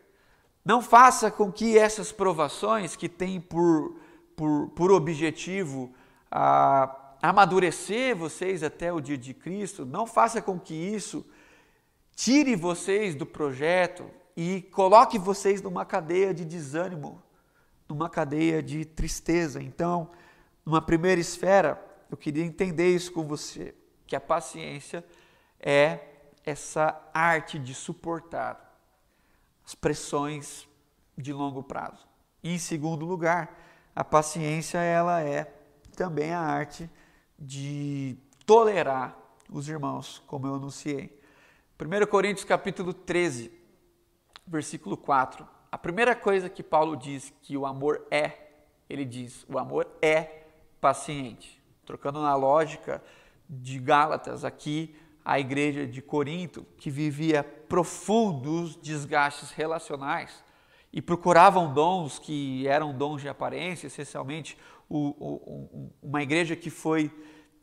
Não 0.66 0.82
faça 0.82 1.30
com 1.30 1.52
que 1.52 1.78
essas 1.78 2.12
provações 2.12 2.96
que 2.96 3.08
têm 3.08 3.40
por, 3.40 4.00
por, 4.36 4.70
por 4.70 4.92
objetivo 4.92 5.94
a, 6.30 7.16
amadurecer 7.22 8.16
vocês 8.16 8.64
até 8.64 8.92
o 8.92 9.00
dia 9.00 9.18
de 9.18 9.34
Cristo, 9.34 9.86
não 9.86 10.06
faça 10.06 10.42
com 10.42 10.60
que 10.60 10.74
isso 10.74 11.26
tire 12.16 12.56
vocês 12.56 13.16
do 13.16 13.26
projeto 13.26 14.06
e 14.36 14.62
coloque 14.74 15.18
vocês 15.18 15.62
numa 15.62 15.86
cadeia 15.86 16.34
de 16.34 16.44
desânimo, 16.44 17.22
numa 17.88 18.10
cadeia 18.10 18.62
de 18.62 18.84
tristeza. 18.84 19.62
Então, 19.62 20.10
numa 20.66 20.82
primeira 20.82 21.22
esfera, 21.22 21.82
eu 22.12 22.18
queria 22.18 22.44
entender 22.44 22.94
isso 22.94 23.12
com 23.12 23.24
você, 23.24 23.74
que 24.06 24.16
a 24.16 24.22
paciência 24.22 25.04
é 25.60 26.00
essa 26.46 27.02
arte 27.14 27.58
de 27.58 27.74
suportar 27.74 28.78
as 29.66 29.74
pressões 29.74 30.68
de 31.18 31.32
longo 31.32 31.64
prazo. 31.64 32.06
E 32.44 32.54
em 32.54 32.58
segundo 32.58 33.06
lugar, 33.06 33.58
a 33.96 34.04
paciência 34.04 34.80
ela 34.80 35.22
é 35.22 35.54
também 35.96 36.32
a 36.32 36.40
arte 36.40 36.90
de 37.38 38.18
tolerar 38.46 39.18
os 39.50 39.70
irmãos, 39.70 40.24
como 40.26 40.48
eu 40.48 40.56
anunciei. 40.56 41.20
1 41.80 42.08
Coríntios 42.08 42.46
capítulo 42.46 42.94
13, 42.94 43.52
versículo 44.48 44.98
4. 44.98 45.48
A 45.72 45.78
primeira 45.78 46.16
coisa 46.16 46.50
que 46.50 46.64
Paulo 46.64 46.96
diz 46.96 47.34
que 47.42 47.56
o 47.56 47.66
amor 47.66 48.06
é, 48.10 48.52
ele 48.90 49.06
diz, 49.06 49.46
o 49.48 49.60
amor 49.60 49.88
é 50.02 50.46
paciente. 50.82 51.62
Trocando 51.86 52.22
na 52.22 52.36
lógica 52.36 53.04
de 53.48 53.78
Gálatas, 53.78 54.44
aqui 54.44 54.96
a 55.24 55.40
igreja 55.40 55.86
de 55.86 56.02
Corinto, 56.02 56.66
que 56.78 56.90
vivia 56.90 57.44
profundos 57.44 58.76
desgastes 58.76 59.52
relacionais 59.52 60.44
e 60.94 61.02
procuravam 61.02 61.74
dons 61.74 62.20
que 62.20 62.68
eram 62.68 62.96
dons 62.96 63.20
de 63.20 63.28
aparência, 63.28 63.88
essencialmente 63.88 64.56
o, 64.88 65.10
o, 65.10 65.92
uma 66.04 66.22
igreja 66.22 66.56
que 66.56 66.70
foi 66.70 67.12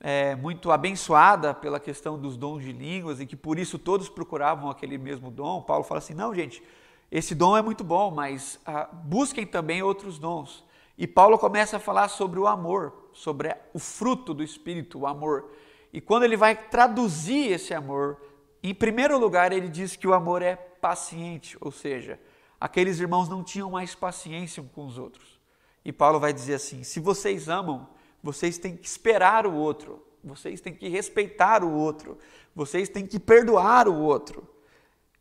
é, 0.01 0.35
muito 0.35 0.73
abençoada 0.73 1.55
pela 1.55 1.79
questão 1.79 2.19
dos 2.19 2.37
dons 2.37 2.65
de 2.65 2.73
línguas 2.73 3.21
e 3.21 3.27
que 3.27 3.37
por 3.37 3.57
isso 3.57 3.79
todos 3.79 4.09
procuravam 4.09 4.69
aquele 4.69 4.99
mesmo 4.99 5.31
dom. 5.31 5.63
Paulo 5.63 5.85
fala 5.85 5.99
assim: 5.99 6.15
não, 6.15 6.35
gente, 6.35 6.61
esse 7.09 7.33
dom 7.33 7.57
é 7.57 7.63
muito 7.63 7.85
bom, 7.85 8.11
mas 8.11 8.59
ah, 8.67 8.89
busquem 8.93 9.47
também 9.47 9.81
outros 9.81 10.19
dons. 10.19 10.65
E 10.99 11.07
Paulo 11.07 11.39
começa 11.39 11.77
a 11.77 11.81
falar 11.81 12.09
sobre 12.09 12.41
o 12.41 12.49
amor, 12.49 13.11
sobre 13.13 13.57
o 13.73 13.79
fruto 13.79 14.35
do 14.35 14.43
Espírito, 14.43 14.99
o 14.99 15.07
amor. 15.07 15.53
E 15.93 16.01
quando 16.01 16.25
ele 16.25 16.37
vai 16.37 16.57
traduzir 16.57 17.53
esse 17.53 17.73
amor, 17.73 18.21
em 18.63 18.75
primeiro 18.75 19.19
lugar 19.19 19.53
ele 19.53 19.69
diz 19.69 19.95
que 19.95 20.09
o 20.09 20.15
amor 20.15 20.43
é 20.43 20.57
paciente, 20.57 21.57
ou 21.61 21.71
seja, 21.71 22.19
aqueles 22.61 23.01
irmãos 23.01 23.29
não 23.29 23.43
tinham 23.43 23.71
mais 23.71 23.95
paciência 23.95 24.63
com 24.75 24.85
os 24.85 24.99
outros. 24.99 25.41
E 25.85 25.93
Paulo 25.93 26.21
vai 26.21 26.33
dizer 26.33 26.55
assim: 26.55 26.85
se 26.85 27.01
vocês 27.01 27.49
amam, 27.49 27.89
vocês 28.23 28.59
têm 28.59 28.77
que 28.77 28.87
esperar 28.87 29.47
o 29.47 29.55
outro, 29.55 30.05
vocês 30.23 30.61
têm 30.61 30.75
que 30.75 30.89
respeitar 30.89 31.65
o 31.65 31.73
outro, 31.73 32.19
vocês 32.55 32.89
têm 32.89 33.07
que 33.07 33.19
perdoar 33.19 33.89
o 33.89 33.95
outro. 33.95 34.47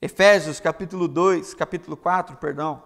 Efésios 0.02 0.60
capítulo 0.60 1.08
2, 1.08 1.54
capítulo 1.54 1.96
4, 1.96 2.38
perdão, 2.38 2.84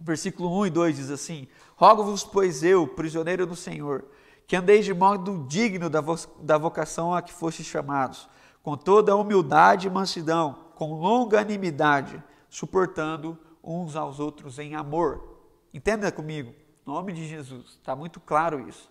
versículo 0.00 0.58
1 0.60 0.66
e 0.66 0.70
2 0.70 0.96
diz 0.96 1.10
assim: 1.10 1.46
Rogo-vos, 1.76 2.24
pois 2.24 2.62
eu, 2.62 2.86
prisioneiro 2.86 3.46
do 3.46 3.56
Senhor, 3.56 4.04
que 4.46 4.56
andeis 4.56 4.84
de 4.84 4.94
modo 4.94 5.44
digno 5.48 5.90
da, 5.90 6.00
vo 6.00 6.16
da 6.40 6.56
vocação 6.56 7.12
a 7.14 7.20
que 7.20 7.32
fostes 7.32 7.66
chamados, 7.66 8.28
com 8.62 8.76
toda 8.76 9.16
humildade 9.16 9.86
e 9.86 9.90
mansidão, 9.90 10.64
com 10.74 10.94
longanimidade, 10.94 12.22
suportando 12.48 13.38
uns 13.66 13.96
aos 13.96 14.20
outros 14.20 14.58
em 14.58 14.76
amor. 14.76 15.40
Entenda 15.74 16.12
comigo, 16.12 16.50
em 16.50 16.90
nome 16.90 17.12
de 17.12 17.26
Jesus, 17.26 17.70
está 17.70 17.96
muito 17.96 18.20
claro 18.20 18.66
isso. 18.68 18.88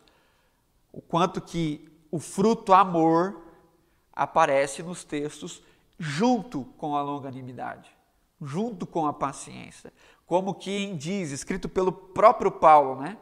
O 0.92 1.02
quanto 1.02 1.40
que 1.40 1.90
o 2.12 2.20
fruto 2.20 2.74
amor 2.74 3.42
aparece 4.14 4.84
nos 4.84 5.04
textos 5.04 5.64
junto 5.98 6.66
com 6.78 6.96
a 6.96 7.02
longanimidade, 7.02 7.90
junto 8.42 8.86
com 8.86 9.08
a 9.08 9.14
paciência. 9.14 9.94
Como 10.26 10.54
que 10.54 10.94
diz, 10.94 11.32
escrito 11.32 11.70
pelo 11.70 11.92
próprio 11.92 12.52
Paulo, 12.52 13.02
né? 13.02 13.18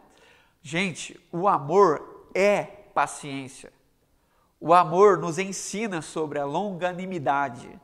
Gente, 0.62 1.20
o 1.32 1.48
amor 1.48 2.30
é 2.34 2.64
paciência. 2.64 3.72
O 4.60 4.74
amor 4.74 5.18
nos 5.18 5.38
ensina 5.38 6.02
sobre 6.02 6.40
a 6.40 6.46
longanimidade. 6.46 7.80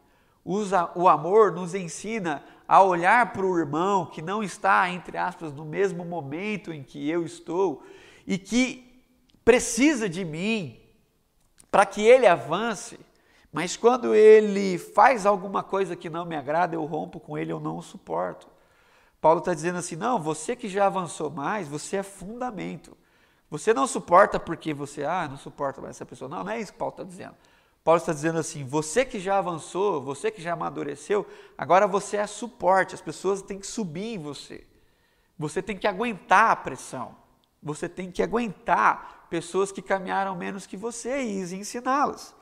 O 0.95 1.08
amor 1.08 1.51
nos 1.51 1.75
ensina 1.75 2.43
a 2.69 2.84
olhar 2.84 3.34
para 3.34 3.43
o 3.43 3.58
irmão 3.58 4.05
que 4.05 4.21
não 4.21 4.43
está, 4.43 4.88
entre 4.91 5.17
aspas, 5.17 5.51
no 5.51 5.65
mesmo 5.65 6.05
momento 6.05 6.71
em 6.71 6.84
que 6.84 7.10
eu 7.10 7.25
estou 7.25 7.84
e 8.27 8.38
que 8.38 9.03
precisa 9.43 10.08
de 10.08 10.23
mim 10.23 10.79
para 11.71 11.84
que 11.84 11.99
ele 11.99 12.27
avance, 12.27 12.99
mas 13.51 13.75
quando 13.75 14.13
ele 14.13 14.77
faz 14.77 15.25
alguma 15.25 15.63
coisa 15.63 15.95
que 15.95 16.12
não 16.12 16.25
me 16.25 16.36
agrada, 16.36 16.75
eu 16.75 16.86
rompo 16.86 17.19
com 17.19 17.36
ele, 17.36 17.51
eu 17.51 17.60
não 17.60 17.77
o 17.77 17.82
suporto. 17.82 18.47
Paulo 19.19 19.39
está 19.39 19.55
dizendo 19.55 19.79
assim: 19.79 19.95
não, 19.95 20.21
você 20.21 20.55
que 20.55 20.69
já 20.69 20.86
avançou 20.86 21.32
mais, 21.32 21.67
você 21.67 21.97
é 21.97 22.03
fundamento. 22.03 22.95
Você 23.49 23.73
não 23.73 23.88
suporta 23.88 24.39
porque 24.39 24.75
você, 24.75 25.03
ah, 25.03 25.27
não 25.27 25.38
suporta 25.38 25.82
mais 25.82 25.95
essa 25.95 26.05
pessoa. 26.05 26.29
Não, 26.29 26.43
não 26.43 26.51
é 26.51 26.60
isso 26.60 26.71
que 26.71 26.77
Paulo 26.77 26.93
está 26.93 27.03
dizendo. 27.03 27.34
Paulo 27.89 27.97
está 27.97 28.13
dizendo 28.13 28.38
assim: 28.38 28.63
você 28.63 29.04
que 29.04 29.19
já 29.19 29.39
avançou, 29.39 29.99
você 29.99 30.30
que 30.30 30.39
já 30.39 30.54
amadureceu, 30.54 31.25
agora 31.58 31.88
você 31.88 32.17
é 32.17 32.28
suporte, 32.28 32.93
as 32.93 33.02
pessoas 33.02 33.41
têm 33.41 33.58
que 33.58 33.65
subir 33.65 34.13
em 34.13 34.19
você. 34.19 34.63
Você 35.39 35.60
tem 35.60 35.75
que 35.75 35.88
aguentar 35.88 36.52
a 36.52 36.56
pressão. 36.56 37.15
Você 37.63 37.89
tem 37.89 38.12
que 38.12 38.21
aguentar 38.21 39.25
pessoas 39.28 39.71
que 39.71 39.82
caminharam 39.82 40.36
menos 40.36 40.67
que 40.67 40.78
você 40.78 41.19
e 41.19 41.41
ensiná-las. 41.56 42.36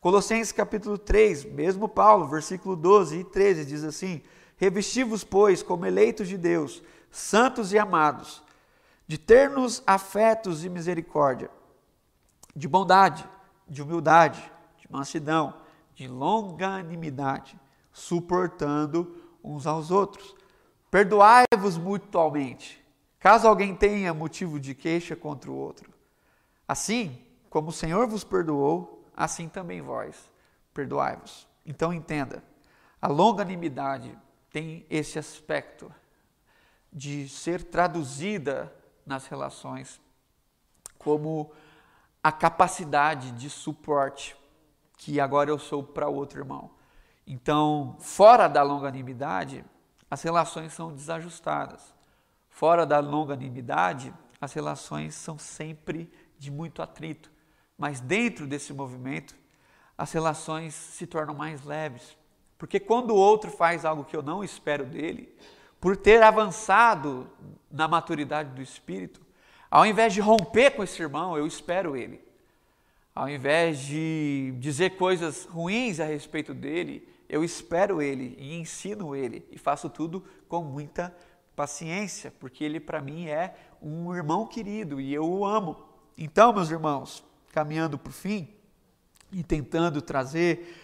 Colossenses 0.00 0.50
capítulo 0.50 0.98
3, 0.98 1.44
mesmo 1.44 1.88
Paulo, 1.88 2.26
versículo 2.26 2.74
12 2.74 3.20
e 3.20 3.24
13 3.24 3.64
diz 3.66 3.84
assim: 3.84 4.20
Revesti-vos, 4.56 5.22
pois, 5.22 5.62
como 5.62 5.86
eleitos 5.86 6.26
de 6.26 6.36
Deus, 6.36 6.82
santos 7.08 7.72
e 7.72 7.78
amados, 7.78 8.42
de 9.06 9.16
ternos 9.16 9.80
afetos 9.86 10.64
e 10.64 10.68
misericórdia, 10.68 11.48
de 12.52 12.66
bondade, 12.66 13.24
de 13.68 13.80
humildade, 13.80 14.57
de 14.88 14.92
mansidão, 14.92 15.54
de 15.94 16.08
longanimidade, 16.08 17.58
suportando 17.92 19.16
uns 19.44 19.66
aos 19.66 19.90
outros. 19.90 20.34
Perdoai-vos 20.90 21.76
mutualmente, 21.76 22.84
caso 23.18 23.46
alguém 23.46 23.74
tenha 23.74 24.14
motivo 24.14 24.58
de 24.58 24.74
queixa 24.74 25.14
contra 25.14 25.50
o 25.50 25.56
outro. 25.56 25.92
Assim, 26.66 27.18
como 27.50 27.68
o 27.68 27.72
Senhor 27.72 28.06
vos 28.06 28.24
perdoou, 28.24 29.04
assim 29.14 29.48
também 29.48 29.80
vós 29.80 30.30
perdoai-vos. 30.72 31.46
Então 31.66 31.92
entenda, 31.92 32.42
a 33.00 33.08
longanimidade 33.08 34.16
tem 34.50 34.86
esse 34.88 35.18
aspecto 35.18 35.92
de 36.92 37.28
ser 37.28 37.64
traduzida 37.64 38.72
nas 39.04 39.26
relações 39.26 40.00
como 40.96 41.50
a 42.22 42.32
capacidade 42.32 43.32
de 43.32 43.50
suporte 43.50 44.36
que 44.98 45.18
agora 45.20 45.48
eu 45.48 45.58
sou 45.58 45.82
para 45.82 46.08
outro 46.08 46.40
irmão. 46.40 46.70
Então, 47.26 47.96
fora 48.00 48.48
da 48.48 48.62
longanimidade, 48.62 49.64
as 50.10 50.22
relações 50.22 50.72
são 50.72 50.92
desajustadas. 50.92 51.94
Fora 52.50 52.84
da 52.84 52.98
longanimidade, 52.98 54.12
as 54.40 54.52
relações 54.52 55.14
são 55.14 55.38
sempre 55.38 56.12
de 56.36 56.50
muito 56.50 56.82
atrito. 56.82 57.30
Mas 57.78 58.00
dentro 58.00 58.46
desse 58.46 58.72
movimento, 58.72 59.36
as 59.96 60.12
relações 60.12 60.74
se 60.74 61.06
tornam 61.06 61.34
mais 61.34 61.64
leves, 61.64 62.16
porque 62.56 62.80
quando 62.80 63.10
o 63.12 63.16
outro 63.16 63.50
faz 63.50 63.84
algo 63.84 64.04
que 64.04 64.16
eu 64.16 64.22
não 64.22 64.42
espero 64.42 64.84
dele, 64.84 65.36
por 65.80 65.96
ter 65.96 66.22
avançado 66.22 67.30
na 67.70 67.86
maturidade 67.86 68.50
do 68.50 68.60
espírito, 68.60 69.20
ao 69.70 69.86
invés 69.86 70.12
de 70.12 70.20
romper 70.20 70.72
com 70.72 70.82
esse 70.82 71.00
irmão, 71.00 71.36
eu 71.36 71.46
espero 71.46 71.96
ele. 71.96 72.27
Ao 73.18 73.28
invés 73.28 73.80
de 73.80 74.54
dizer 74.60 74.90
coisas 74.90 75.44
ruins 75.44 75.98
a 75.98 76.04
respeito 76.04 76.54
dele, 76.54 77.08
eu 77.28 77.42
espero 77.42 78.00
ele 78.00 78.36
e 78.38 78.54
ensino 78.54 79.12
ele 79.12 79.44
e 79.50 79.58
faço 79.58 79.90
tudo 79.90 80.22
com 80.46 80.62
muita 80.62 81.12
paciência, 81.56 82.32
porque 82.38 82.62
ele 82.62 82.78
para 82.78 83.00
mim 83.02 83.26
é 83.26 83.56
um 83.82 84.14
irmão 84.14 84.46
querido 84.46 85.00
e 85.00 85.12
eu 85.12 85.28
o 85.28 85.44
amo. 85.44 85.84
Então, 86.16 86.52
meus 86.52 86.70
irmãos, 86.70 87.24
caminhando 87.52 87.98
para 87.98 88.10
o 88.10 88.12
fim 88.12 88.54
e 89.32 89.42
tentando 89.42 90.00
trazer 90.00 90.76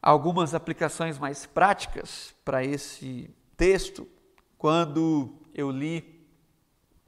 algumas 0.00 0.54
aplicações 0.54 1.18
mais 1.18 1.44
práticas 1.44 2.36
para 2.44 2.64
esse 2.64 3.34
texto. 3.56 4.06
Quando 4.56 5.34
eu 5.52 5.72
li 5.72 6.24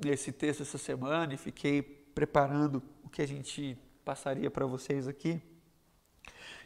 esse 0.04 0.32
texto 0.32 0.62
essa 0.62 0.76
semana 0.76 1.34
e 1.34 1.36
fiquei 1.36 1.82
preparando 1.82 2.82
o 3.04 3.08
que 3.08 3.22
a 3.22 3.28
gente 3.28 3.78
passaria 4.04 4.50
para 4.50 4.66
vocês 4.66 5.06
aqui, 5.06 5.42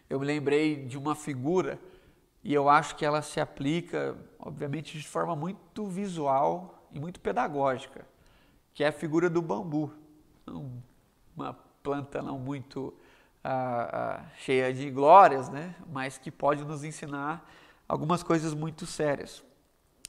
eu 0.09 0.21
me 0.21 0.27
lembrei 0.27 0.85
de 0.85 0.99
uma 0.99 1.15
figura 1.15 1.79
e 2.43 2.53
eu 2.53 2.69
acho 2.69 2.95
que 2.97 3.05
ela 3.05 3.23
se 3.23 3.41
aplica, 3.41 4.17
obviamente, 4.39 4.99
de 4.99 5.09
forma 5.09 5.35
muito 5.35 5.87
visual 5.87 6.89
e 6.93 7.01
muito 7.01 7.21
pedagógica, 7.21 8.07
que 8.75 8.85
é 8.85 8.89
a 8.89 8.93
figura 8.93 9.31
do 9.31 9.41
bambu. 9.41 9.93
Uma 11.35 11.55
planta 11.83 12.21
não 12.21 12.39
muito 12.39 12.95
ah, 13.43 13.89
ah, 13.93 14.31
cheia 14.37 14.73
de 14.73 14.91
glórias, 14.91 15.49
né? 15.49 15.75
mas 15.91 16.19
que 16.19 16.31
pode 16.31 16.65
nos 16.65 16.85
ensinar 16.85 17.51
algumas 17.89 18.23
coisas 18.23 18.53
muito 18.53 18.87
sérias. 18.87 19.43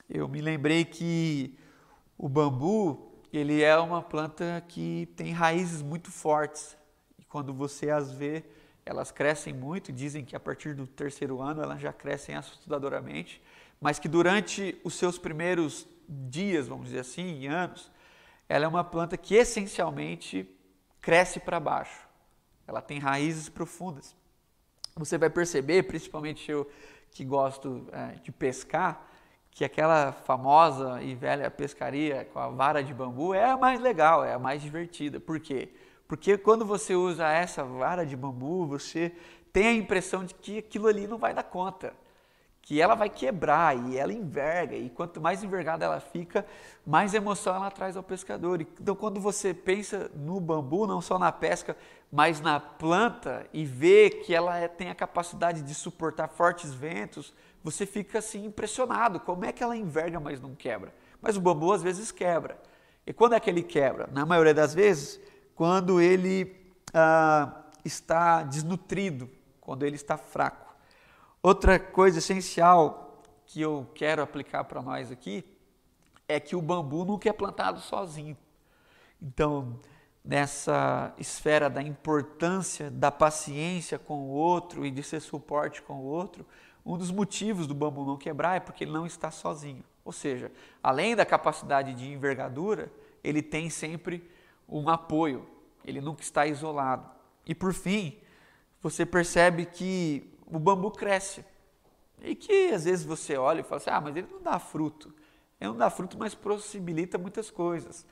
Eu 0.10 0.28
me 0.28 0.42
lembrei 0.42 0.84
que 0.84 1.58
o 2.18 2.28
bambu 2.28 3.14
ele 3.32 3.62
é 3.62 3.78
uma 3.78 4.02
planta 4.02 4.64
que 4.68 5.08
tem 5.16 5.32
raízes 5.32 5.82
muito 5.82 6.12
fortes 6.12 6.78
quando 7.36 7.54
você 7.54 7.90
as 7.90 8.14
vê 8.14 8.46
elas 8.86 9.12
crescem 9.12 9.54
muito, 9.54 9.92
dizem 9.92 10.24
que 10.24 10.38
a 10.38 10.40
partir 10.40 10.74
do 10.74 10.88
terceiro 10.88 11.42
ano 11.42 11.62
elas 11.62 11.82
já 11.82 11.92
crescem 11.92 12.34
assustadoramente, 12.34 13.42
mas 13.82 14.00
que 14.00 14.08
durante 14.08 14.80
os 14.86 14.94
seus 14.94 15.18
primeiros 15.18 15.86
dias, 16.08 16.70
vamos 16.70 16.86
dizer 16.86 17.00
assim, 17.00 17.46
anos, 17.46 17.92
ela 18.48 18.64
é 18.64 18.68
uma 18.70 18.86
planta 18.86 19.18
que 19.18 19.36
essencialmente 19.36 20.50
cresce 21.02 21.42
para 21.42 21.60
baixo 21.60 22.08
ela 22.66 22.82
tem 22.82 23.00
raízes 23.00 23.50
profundas. 23.50 24.16
Você 24.96 25.18
vai 25.18 25.30
perceber, 25.30 25.84
principalmente 25.84 26.50
eu 26.50 26.72
que 27.12 27.26
gosto 27.26 27.86
é, 27.92 28.14
de 28.24 28.32
pescar, 28.32 29.06
que 29.52 29.66
aquela 29.66 30.14
famosa 30.14 31.04
e 31.04 31.14
velha 31.14 31.52
pescaria 31.52 32.24
com 32.32 32.40
a 32.40 32.48
vara 32.48 32.82
de 32.82 32.94
bambu 32.94 33.34
é 33.34 33.52
a 33.52 33.58
mais 33.58 33.82
legal, 33.82 34.24
é 34.24 34.34
a 34.34 34.40
mais 34.40 34.62
divertida. 34.62 35.20
Por 35.20 35.38
quê? 35.38 35.70
Porque 35.70 35.85
quando 36.44 36.66
você 36.66 36.96
usa 36.96 37.28
essa 37.28 37.64
vara 37.64 38.06
de 38.06 38.16
bambu, 38.16 38.66
você 38.66 39.12
tem 39.52 39.68
a 39.68 39.74
impressão 39.74 40.24
de 40.24 40.34
que 40.34 40.60
aquilo 40.60 40.88
ali 40.88 41.08
não 41.08 41.18
vai 41.18 41.34
dar 41.34 41.44
conta 41.44 41.94
que 42.66 42.82
ela 42.82 42.96
vai 42.96 43.12
quebrar 43.12 43.78
e 43.78 43.96
ela 43.96 44.12
enverga, 44.12 44.76
e 44.76 44.90
quanto 44.90 45.22
mais 45.22 45.44
envergada 45.44 45.86
ela 45.86 46.00
fica, 46.00 46.44
mais 46.84 47.14
emoção 47.14 47.56
ela 47.56 47.70
traz 47.70 47.96
ao 47.96 48.02
pescador. 48.02 48.60
Então, 48.60 48.96
quando 48.96 49.20
você 49.20 49.54
pensa 49.54 50.10
no 50.16 50.40
bambu, 50.40 50.88
não 50.88 51.00
só 51.00 51.20
na 51.20 51.32
pesca, 51.32 51.78
mas 52.12 52.42
na 52.42 52.60
planta, 52.60 53.46
e 53.54 53.64
vê 53.64 54.10
que 54.10 54.34
ela 54.34 54.58
é, 54.58 54.68
tem 54.68 54.90
a 54.90 54.96
capacidade 54.96 55.62
de 55.62 55.76
suportar 55.76 56.28
fortes 56.28 56.74
ventos, 56.74 57.36
você 57.64 57.86
fica 57.86 58.18
assim 58.18 58.46
impressionado: 58.46 59.20
como 59.20 59.46
é 59.46 59.52
que 59.52 59.62
ela 59.62 59.78
enverga, 59.78 60.20
mas 60.20 60.42
não 60.42 60.56
quebra? 60.56 60.92
Mas 61.22 61.38
o 61.38 61.42
bambu 61.42 61.72
às 61.72 61.84
vezes 61.84 62.12
quebra. 62.12 62.58
E 63.06 63.14
quando 63.14 63.36
é 63.36 63.40
que 63.40 63.48
ele 63.48 63.62
quebra? 63.62 64.10
Na 64.12 64.26
maioria 64.26 64.56
das 64.56 64.74
vezes, 64.74 65.22
quando 65.56 66.02
ele 66.02 66.56
ah, 66.94 67.64
está 67.84 68.44
desnutrido, 68.44 69.30
quando 69.62 69.84
ele 69.84 69.96
está 69.96 70.18
fraco. 70.18 70.76
Outra 71.42 71.80
coisa 71.80 72.20
essencial 72.20 73.24
que 73.46 73.62
eu 73.62 73.90
quero 73.96 74.22
aplicar 74.22 74.66
para 74.66 74.82
nós 74.82 75.12
aqui 75.12 75.46
é 76.28 76.40
que 76.40 76.56
o 76.56 76.62
bambu 76.62 77.06
nunca 77.06 77.30
é 77.30 77.34
plantado 77.34 77.80
sozinho. 77.80 78.38
Então, 79.22 79.80
nessa 80.24 81.14
esfera 81.18 81.70
da 81.70 81.82
importância 81.82 82.90
da 82.90 83.12
paciência 83.12 83.98
com 83.98 84.16
o 84.16 84.30
outro 84.30 84.86
e 84.86 84.92
de 84.92 85.04
ser 85.04 85.20
suporte 85.20 85.82
com 85.82 85.94
o 85.94 86.04
outro, 86.04 86.46
um 86.86 86.98
dos 86.98 87.12
motivos 87.12 87.66
do 87.68 87.74
bambu 87.74 88.06
não 88.06 88.18
quebrar 88.18 88.58
é 88.58 88.60
porque 88.60 88.84
ele 88.84 88.92
não 88.92 89.06
está 89.06 89.32
sozinho. 89.32 89.84
Ou 90.04 90.12
seja, 90.12 90.52
além 90.84 91.16
da 91.16 91.26
capacidade 91.26 91.94
de 91.94 92.12
envergadura, 92.12 92.92
ele 93.24 93.42
tem 93.42 93.70
sempre 93.70 94.30
um 94.68 94.90
apoio, 94.90 95.48
ele 95.84 96.02
nunca 96.02 96.22
está 96.22 96.46
isolado. 96.46 97.10
E 97.46 97.54
por 97.54 97.74
fim, 97.74 98.18
você 98.82 99.06
percebe 99.06 99.66
que 99.66 100.30
o 100.48 100.60
bambu 100.60 100.92
cresce. 100.92 101.44
e 102.22 102.36
que 102.36 102.72
às 102.72 102.86
vezes 102.86 103.06
você 103.06 103.38
olha 103.38 103.62
e 103.62 103.64
fala 103.64 103.78
assim: 103.78 103.90
ah, 103.90 104.02
mas 104.02 104.16
ele 104.16 104.28
não 104.32 104.42
dá 104.42 104.60
fruto. 104.60 105.14
Ele 105.60 105.70
não 105.72 105.78
dá 105.78 105.90
fruto, 105.90 106.18
mas 106.18 106.34
possibilita 106.34 107.18
muitas 107.18 107.50
coisas. 107.50 108.06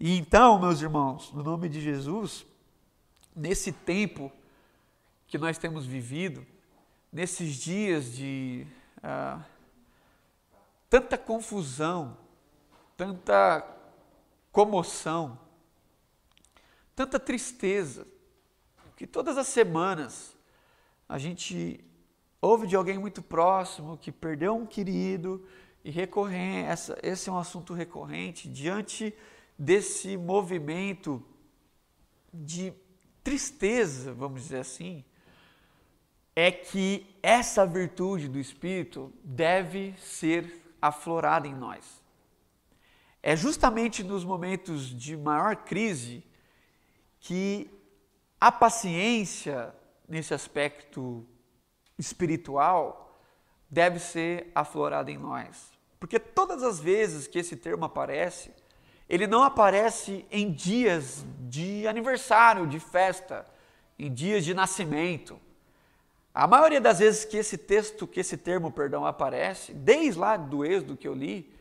E 0.00 0.16
então, 0.16 0.58
meus 0.58 0.80
irmãos, 0.80 1.32
no 1.32 1.42
nome 1.42 1.68
de 1.68 1.80
Jesus, 1.80 2.46
nesse 3.34 3.72
tempo 3.72 4.30
que 5.26 5.38
nós 5.38 5.58
temos 5.58 5.84
vivido, 5.84 6.46
nesses 7.12 7.56
dias 7.56 8.12
de 8.12 8.66
ah, 9.02 9.40
tanta 10.88 11.18
confusão, 11.18 12.16
tanta 12.96 13.66
comoção, 14.52 15.38
tanta 16.98 17.20
tristeza, 17.20 18.08
que 18.96 19.06
todas 19.06 19.38
as 19.38 19.46
semanas 19.46 20.36
a 21.08 21.16
gente 21.16 21.78
ouve 22.42 22.66
de 22.66 22.74
alguém 22.74 22.98
muito 22.98 23.22
próximo 23.22 23.96
que 23.96 24.10
perdeu 24.10 24.56
um 24.56 24.66
querido 24.66 25.46
e 25.84 25.92
recorrente, 25.92 26.68
essa, 26.68 26.98
esse 27.00 27.28
é 27.28 27.32
um 27.32 27.38
assunto 27.38 27.72
recorrente 27.72 28.48
diante 28.48 29.14
desse 29.56 30.16
movimento 30.16 31.24
de 32.34 32.72
tristeza, 33.22 34.12
vamos 34.12 34.42
dizer 34.42 34.58
assim, 34.58 35.04
é 36.34 36.50
que 36.50 37.06
essa 37.22 37.64
virtude 37.64 38.26
do 38.26 38.40
Espírito 38.40 39.12
deve 39.22 39.94
ser 39.98 40.64
aflorada 40.82 41.46
em 41.46 41.54
nós. 41.54 42.02
É 43.22 43.36
justamente 43.36 44.02
nos 44.02 44.24
momentos 44.24 44.88
de 44.88 45.16
maior 45.16 45.54
crise 45.54 46.24
que 47.20 47.70
a 48.40 48.52
paciência, 48.52 49.74
nesse 50.08 50.32
aspecto 50.32 51.26
espiritual, 51.98 53.20
deve 53.68 53.98
ser 53.98 54.50
aflorada 54.54 55.10
em 55.10 55.18
nós. 55.18 55.72
Porque 55.98 56.18
todas 56.18 56.62
as 56.62 56.78
vezes 56.78 57.26
que 57.26 57.38
esse 57.38 57.56
termo 57.56 57.84
aparece, 57.84 58.50
ele 59.08 59.26
não 59.26 59.42
aparece 59.42 60.24
em 60.30 60.52
dias 60.52 61.24
de 61.40 61.86
aniversário, 61.86 62.66
de 62.66 62.78
festa, 62.78 63.46
em 63.98 64.12
dias 64.12 64.44
de 64.44 64.54
nascimento. 64.54 65.40
A 66.32 66.46
maioria 66.46 66.80
das 66.80 67.00
vezes 67.00 67.24
que 67.24 67.36
esse 67.36 67.58
texto, 67.58 68.06
que 68.06 68.20
esse 68.20 68.36
termo, 68.36 68.70
perdão, 68.70 69.04
aparece, 69.04 69.72
desde 69.74 70.20
lá 70.20 70.36
do 70.36 70.64
Êxodo 70.64 70.96
que 70.96 71.08
eu 71.08 71.14
li, 71.14 71.52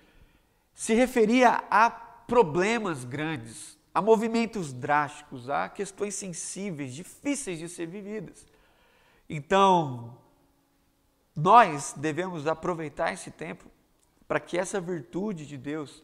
se 0.73 0.93
referia 0.93 1.63
a 1.71 1.89
problemas 1.89 3.03
grandes, 3.03 3.76
a 3.97 4.01
movimentos 4.01 4.71
drásticos, 4.71 5.49
a 5.49 5.67
questões 5.67 6.13
sensíveis, 6.13 6.93
difíceis 6.93 7.57
de 7.57 7.67
ser 7.67 7.87
vividas. 7.87 8.45
Então, 9.27 10.15
nós 11.35 11.95
devemos 11.97 12.45
aproveitar 12.45 13.11
esse 13.11 13.31
tempo 13.31 13.65
para 14.27 14.39
que 14.39 14.55
essa 14.55 14.79
virtude 14.79 15.47
de 15.47 15.57
Deus 15.57 16.03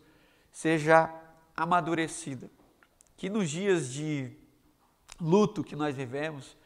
seja 0.52 1.08
amadurecida. 1.56 2.50
Que 3.16 3.30
nos 3.30 3.48
dias 3.52 3.94
de 3.94 4.32
luto 5.22 5.64
que 5.64 5.76
nós 5.76 5.96
vivemos, 5.96 6.58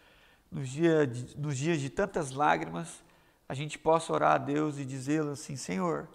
nos, 0.50 0.70
dia 0.70 1.06
de, 1.06 1.38
nos 1.38 1.58
dias 1.58 1.82
de 1.82 1.90
tantas 1.90 2.32
lágrimas, 2.32 3.04
a 3.50 3.54
gente 3.54 3.78
possa 3.78 4.14
orar 4.14 4.36
a 4.36 4.38
Deus 4.38 4.78
e 4.78 4.86
dizê-lo 4.86 5.32
assim: 5.32 5.58
Senhor, 5.58 6.08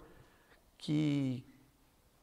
que, 0.75 1.45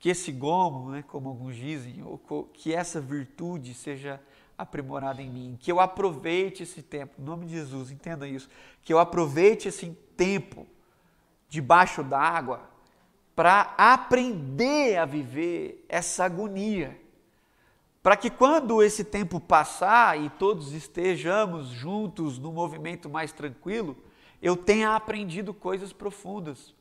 que 0.01 0.09
esse 0.09 0.32
gomo, 0.32 0.90
né, 0.90 1.05
como 1.07 1.28
alguns 1.28 1.55
dizem, 1.55 2.03
ou 2.03 2.18
que 2.55 2.74
essa 2.74 2.98
virtude 2.98 3.74
seja 3.74 4.18
aprimorada 4.57 5.20
em 5.20 5.28
mim, 5.28 5.59
que 5.61 5.70
eu 5.70 5.78
aproveite 5.78 6.62
esse 6.62 6.82
tempo, 6.82 7.20
em 7.20 7.22
nome 7.22 7.44
de 7.44 7.53
Jesus, 7.53 7.90
entenda 7.90 8.26
isso, 8.26 8.48
que 8.82 8.92
eu 8.94 8.98
aproveite 8.98 9.68
esse 9.68 9.90
tempo 10.16 10.66
debaixo 11.51 12.03
d'água 12.03 12.62
para 13.36 13.74
aprender 13.76 14.96
a 14.96 15.05
viver 15.05 15.84
essa 15.86 16.24
agonia. 16.24 16.98
Para 18.03 18.16
que 18.16 18.30
quando 18.30 18.82
esse 18.82 19.05
tempo 19.05 19.38
passar 19.38 20.18
e 20.18 20.30
todos 20.30 20.72
estejamos 20.72 21.68
juntos 21.68 22.38
no 22.38 22.51
movimento 22.51 23.11
mais 23.11 23.32
tranquilo, 23.32 23.94
eu 24.40 24.57
tenha 24.57 24.96
aprendido 24.96 25.53
coisas 25.53 25.92
profundas 25.92 26.74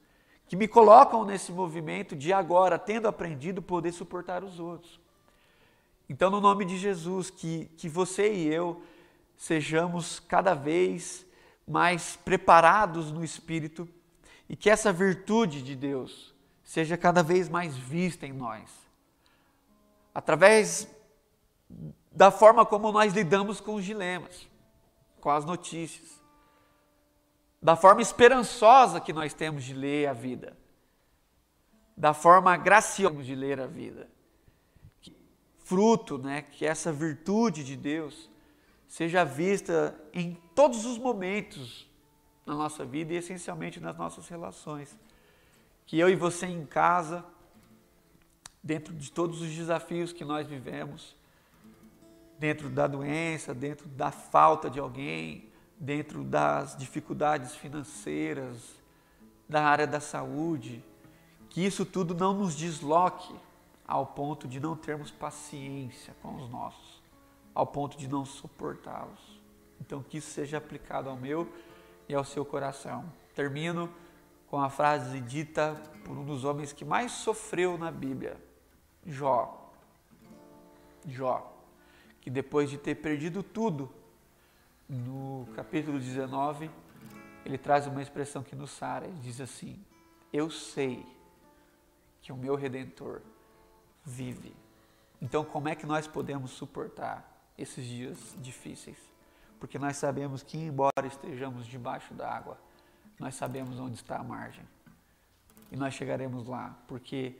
que 0.50 0.56
me 0.56 0.68
colocam 0.68 1.24
nesse 1.24 1.52
movimento 1.52 2.16
de 2.16 2.34
agora, 2.34 2.80
tendo 2.80 3.08
aprendido, 3.08 3.62
poder 3.62 3.92
suportar 3.92 4.44
os 4.44 4.60
outros. 4.60 5.00
Então, 6.10 6.32
no 6.32 6.42
nome 6.42 6.66
de 6.66 6.76
Jesus, 6.76 7.30
que, 7.30 7.66
que 7.78 7.88
você 7.88 8.34
e 8.34 8.52
eu 8.52 8.82
sejamos 9.38 10.20
cada 10.20 10.56
vez 10.56 11.24
mais 11.68 12.16
preparados 12.16 13.12
no 13.12 13.24
Espírito 13.24 13.88
e 14.50 14.56
que 14.56 14.72
essa 14.72 14.92
virtude 14.92 15.62
de 15.62 15.76
Deus 15.76 16.34
seja 16.64 16.98
cada 16.98 17.22
vez 17.22 17.48
mais 17.48 17.78
vista 17.78 18.26
em 18.26 18.34
nós. 18.34 18.72
Através 20.16 20.88
da 22.12 22.32
forma 22.32 22.66
como 22.66 22.92
nós 22.92 23.14
lidamos 23.14 23.62
com 23.62 23.76
os 23.76 23.86
dilemas, 23.86 24.50
com 25.22 25.30
as 25.30 25.46
notícias, 25.46 26.19
da 27.62 27.76
forma 27.76 28.02
esperançosa 28.02 29.02
que 29.02 29.12
nós 29.12 29.34
temos 29.34 29.64
de 29.64 29.74
ler 29.74 30.08
a 30.08 30.14
vida, 30.14 30.58
da 31.96 32.14
forma 32.14 32.56
graciosa 32.56 33.22
de 33.24 33.36
ler 33.36 33.60
a 33.60 33.68
vida. 33.68 34.10
Fruto, 35.58 36.18
né, 36.18 36.42
que 36.42 36.66
essa 36.66 36.92
virtude 36.92 37.64
de 37.64 37.76
Deus 37.76 38.30
seja 38.88 39.24
vista 39.24 39.96
em 40.14 40.34
todos 40.56 40.86
os 40.86 40.98
momentos 40.98 41.88
na 42.46 42.56
nossa 42.56 42.84
vida 42.84 43.14
e 43.14 43.18
essencialmente 43.18 43.80
nas 43.80 43.96
nossas 43.96 44.28
relações 44.28 44.98
que 45.86 45.98
eu 45.98 46.08
e 46.08 46.16
você 46.16 46.46
em 46.46 46.68
casa, 46.68 47.26
dentro 48.62 48.94
de 48.94 49.12
todos 49.12 49.42
os 49.42 49.50
desafios 49.50 50.14
que 50.14 50.24
nós 50.24 50.46
vivemos, 50.46 51.16
dentro 52.38 52.70
da 52.70 52.86
doença, 52.86 53.56
dentro 53.56 53.88
da 53.90 54.12
falta 54.12 54.70
de 54.70 54.80
alguém, 54.80 55.49
dentro 55.80 56.24
das 56.24 56.76
dificuldades 56.76 57.56
financeiras, 57.56 58.76
da 59.48 59.64
área 59.64 59.88
da 59.88 60.00
saúde, 60.00 60.84
que 61.50 61.66
isso 61.66 61.86
tudo 61.86 62.14
não 62.14 62.34
nos 62.34 62.56
desloque 62.56 63.34
ao 63.88 64.06
ponto 64.06 64.48
de 64.48 64.60
não 64.60 64.76
termos 64.76 65.10
paciência 65.10 66.14
com 66.22 66.36
os 66.36 66.50
nossos, 66.50 67.02
ao 67.56 67.66
ponto 67.66 67.98
de 67.98 68.08
não 68.08 68.26
suportá-los. 68.26 69.40
Então, 69.80 70.04
que 70.04 70.18
isso 70.18 70.30
seja 70.30 70.58
aplicado 70.58 71.10
ao 71.10 71.16
meu 71.16 71.52
e 72.08 72.14
ao 72.14 72.26
seu 72.26 72.46
coração. 72.46 73.12
Termino 73.34 73.90
com 74.48 74.62
a 74.62 74.70
frase 74.70 75.22
dita 75.22 75.82
por 76.04 76.18
um 76.18 76.26
dos 76.26 76.44
homens 76.44 76.74
que 76.74 76.84
mais 76.84 77.14
sofreu 77.14 77.78
na 77.78 77.90
Bíblia, 77.90 78.38
Jó. 79.06 79.72
Jó, 81.08 81.56
que 82.20 82.30
depois 82.30 82.70
de 82.70 82.78
ter 82.78 82.96
perdido 82.96 83.42
tudo, 83.42 83.90
no 84.90 85.48
capítulo 85.56 86.00
19, 86.00 86.70
ele 87.46 87.58
traz 87.58 87.86
uma 87.86 88.02
expressão 88.02 88.42
que 88.42 88.56
nos 88.56 88.72
sara, 88.72 89.06
ele 89.06 89.20
diz 89.20 89.40
assim: 89.40 89.80
Eu 90.34 90.50
sei 90.50 91.06
que 92.22 92.32
o 92.32 92.36
meu 92.36 92.56
redentor 92.56 93.22
vive. 94.04 94.54
Então, 95.22 95.46
como 95.46 95.70
é 95.70 95.76
que 95.76 95.86
nós 95.86 96.08
podemos 96.08 96.52
suportar 96.52 97.52
esses 97.58 97.86
dias 97.86 98.36
difíceis? 98.40 98.98
Porque 99.60 99.78
nós 99.78 99.98
sabemos 99.98 100.42
que, 100.42 100.58
embora 100.58 101.06
estejamos 101.06 101.68
debaixo 101.68 102.14
da 102.14 102.30
água, 102.32 102.58
nós 103.20 103.36
sabemos 103.36 103.80
onde 103.80 103.96
está 103.96 104.18
a 104.18 104.24
margem. 104.24 104.64
E 105.72 105.76
nós 105.76 105.94
chegaremos 105.94 106.48
lá, 106.48 106.76
porque 106.88 107.36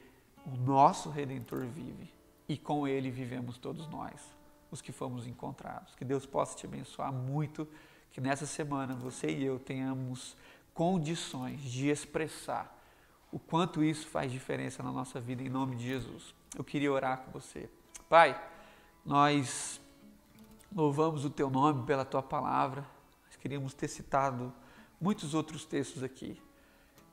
o 0.46 0.50
nosso 0.50 1.10
Redentor 1.10 1.66
vive 1.66 2.12
e 2.48 2.56
com 2.56 2.86
ele 2.86 3.10
vivemos 3.10 3.58
todos 3.58 3.88
nós, 3.88 4.20
os 4.70 4.80
que 4.80 4.92
fomos 4.92 5.26
encontrados. 5.26 5.94
Que 5.94 6.04
Deus 6.04 6.26
possa 6.26 6.56
te 6.56 6.66
abençoar 6.66 7.12
muito, 7.12 7.66
que 8.10 8.20
nessa 8.20 8.46
semana 8.46 8.94
você 8.94 9.28
e 9.30 9.44
eu 9.44 9.58
tenhamos 9.58 10.36
condições 10.72 11.60
de 11.60 11.88
expressar 11.88 12.76
o 13.32 13.38
quanto 13.38 13.82
isso 13.82 14.06
faz 14.08 14.30
diferença 14.30 14.82
na 14.82 14.90
nossa 14.90 15.20
vida, 15.20 15.42
em 15.42 15.48
nome 15.48 15.76
de 15.76 15.86
Jesus. 15.86 16.34
Eu 16.56 16.64
queria 16.64 16.92
orar 16.92 17.18
com 17.18 17.30
você. 17.30 17.68
Pai, 18.08 18.40
nós 19.04 19.80
louvamos 20.74 21.24
o 21.24 21.30
Teu 21.30 21.50
nome 21.50 21.84
pela 21.84 22.04
Tua 22.04 22.22
palavra, 22.22 22.84
nós 23.26 23.36
queríamos 23.36 23.74
ter 23.74 23.88
citado 23.88 24.52
muitos 25.00 25.34
outros 25.34 25.64
textos 25.64 26.02
aqui, 26.02 26.40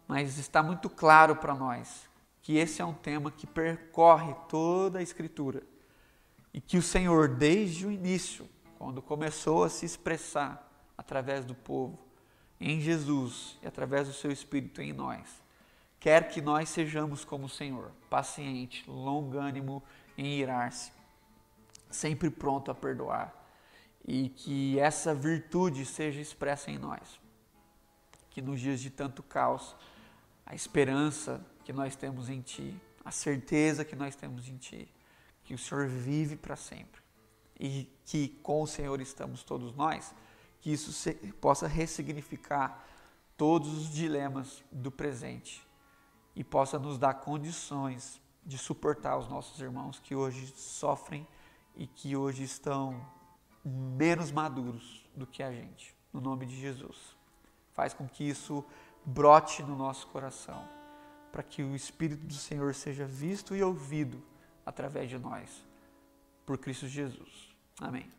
mas 0.08 0.38
está 0.38 0.64
muito 0.64 0.90
claro 0.90 1.36
para 1.36 1.54
nós 1.54 2.08
que 2.42 2.58
esse 2.58 2.82
é 2.82 2.86
um 2.86 2.94
tema 2.94 3.30
que 3.30 3.46
percorre 3.46 4.34
toda 4.48 5.00
a 5.00 5.04
Escritura 5.04 5.64
e 6.58 6.60
que 6.60 6.76
o 6.76 6.82
Senhor, 6.82 7.28
desde 7.28 7.86
o 7.86 7.92
início, 7.92 8.50
quando 8.80 9.00
começou 9.00 9.64
a 9.64 9.70
se 9.70 9.86
expressar 9.86 10.68
através 10.98 11.46
do 11.46 11.54
povo, 11.54 12.00
em 12.60 12.82
Jesus 12.82 13.60
e 13.62 13.68
através 13.68 14.08
do 14.08 14.14
seu 14.16 14.32
Espírito 14.32 14.82
em 14.82 14.92
nós, 14.92 15.28
quer 16.00 16.30
que 16.30 16.42
nós 16.42 16.70
sejamos 16.70 17.24
como 17.24 17.46
o 17.46 17.50
Senhor, 17.50 17.92
paciente, 18.10 18.84
longânimo 18.90 19.84
em 20.18 20.40
irar-se, 20.40 20.92
sempre 21.92 22.28
pronto 22.28 22.72
a 22.72 22.74
perdoar, 22.74 23.32
e 24.04 24.30
que 24.30 24.80
essa 24.80 25.14
virtude 25.14 25.86
seja 25.86 26.20
expressa 26.20 26.72
em 26.72 26.80
nós 26.80 27.20
que 28.32 28.42
nos 28.42 28.60
dias 28.60 28.80
de 28.80 28.90
tanto 28.90 29.22
caos, 29.22 29.76
a 30.44 30.56
esperança 30.56 31.40
que 31.64 31.72
nós 31.72 31.96
temos 31.96 32.30
em 32.30 32.42
Ti, 32.42 32.76
a 33.06 33.12
certeza 33.12 33.86
que 33.86 33.96
nós 33.96 34.16
temos 34.16 34.50
em 34.50 34.58
Ti, 34.58 34.92
que 35.48 35.54
o 35.54 35.58
Senhor 35.58 35.88
vive 35.88 36.36
para 36.36 36.58
sempre 36.58 37.02
e 37.58 37.90
que 38.04 38.28
com 38.44 38.62
o 38.62 38.68
Senhor 38.68 39.00
estamos 39.00 39.44
todos 39.44 39.74
nós, 39.74 40.14
que 40.60 40.70
isso 40.70 40.92
se, 40.92 41.14
possa 41.40 41.68
ressignificar 41.68 42.86
todos 43.38 43.74
os 43.78 43.90
dilemas 43.90 44.62
do 44.70 44.92
presente 44.92 45.66
e 46.36 46.44
possa 46.44 46.78
nos 46.78 46.98
dar 46.98 47.14
condições 47.14 48.22
de 48.46 48.58
suportar 48.58 49.18
os 49.18 49.30
nossos 49.30 49.62
irmãos 49.62 50.00
que 50.00 50.14
hoje 50.14 50.54
sofrem 50.58 51.26
e 51.78 51.88
que 51.88 52.14
hoje 52.14 52.44
estão 52.44 53.02
menos 53.64 54.32
maduros 54.32 55.10
do 55.16 55.26
que 55.26 55.42
a 55.42 55.52
gente. 55.52 55.96
No 56.12 56.20
nome 56.20 56.46
de 56.46 56.60
Jesus. 56.60 57.16
Faz 57.72 57.94
com 57.94 58.06
que 58.06 58.28
isso 58.28 58.66
brote 59.06 59.64
no 59.64 59.78
nosso 59.78 60.08
coração, 60.08 60.68
para 61.32 61.42
que 61.42 61.64
o 61.64 61.74
Espírito 61.74 62.26
do 62.26 62.34
Senhor 62.34 62.76
seja 62.76 63.06
visto 63.06 63.56
e 63.56 63.64
ouvido 63.64 64.22
através 64.68 65.10
de 65.10 65.18
nós, 65.18 65.66
por 66.46 66.58
Cristo 66.58 66.88
Jesus. 66.88 67.56
Amém. 67.80 68.12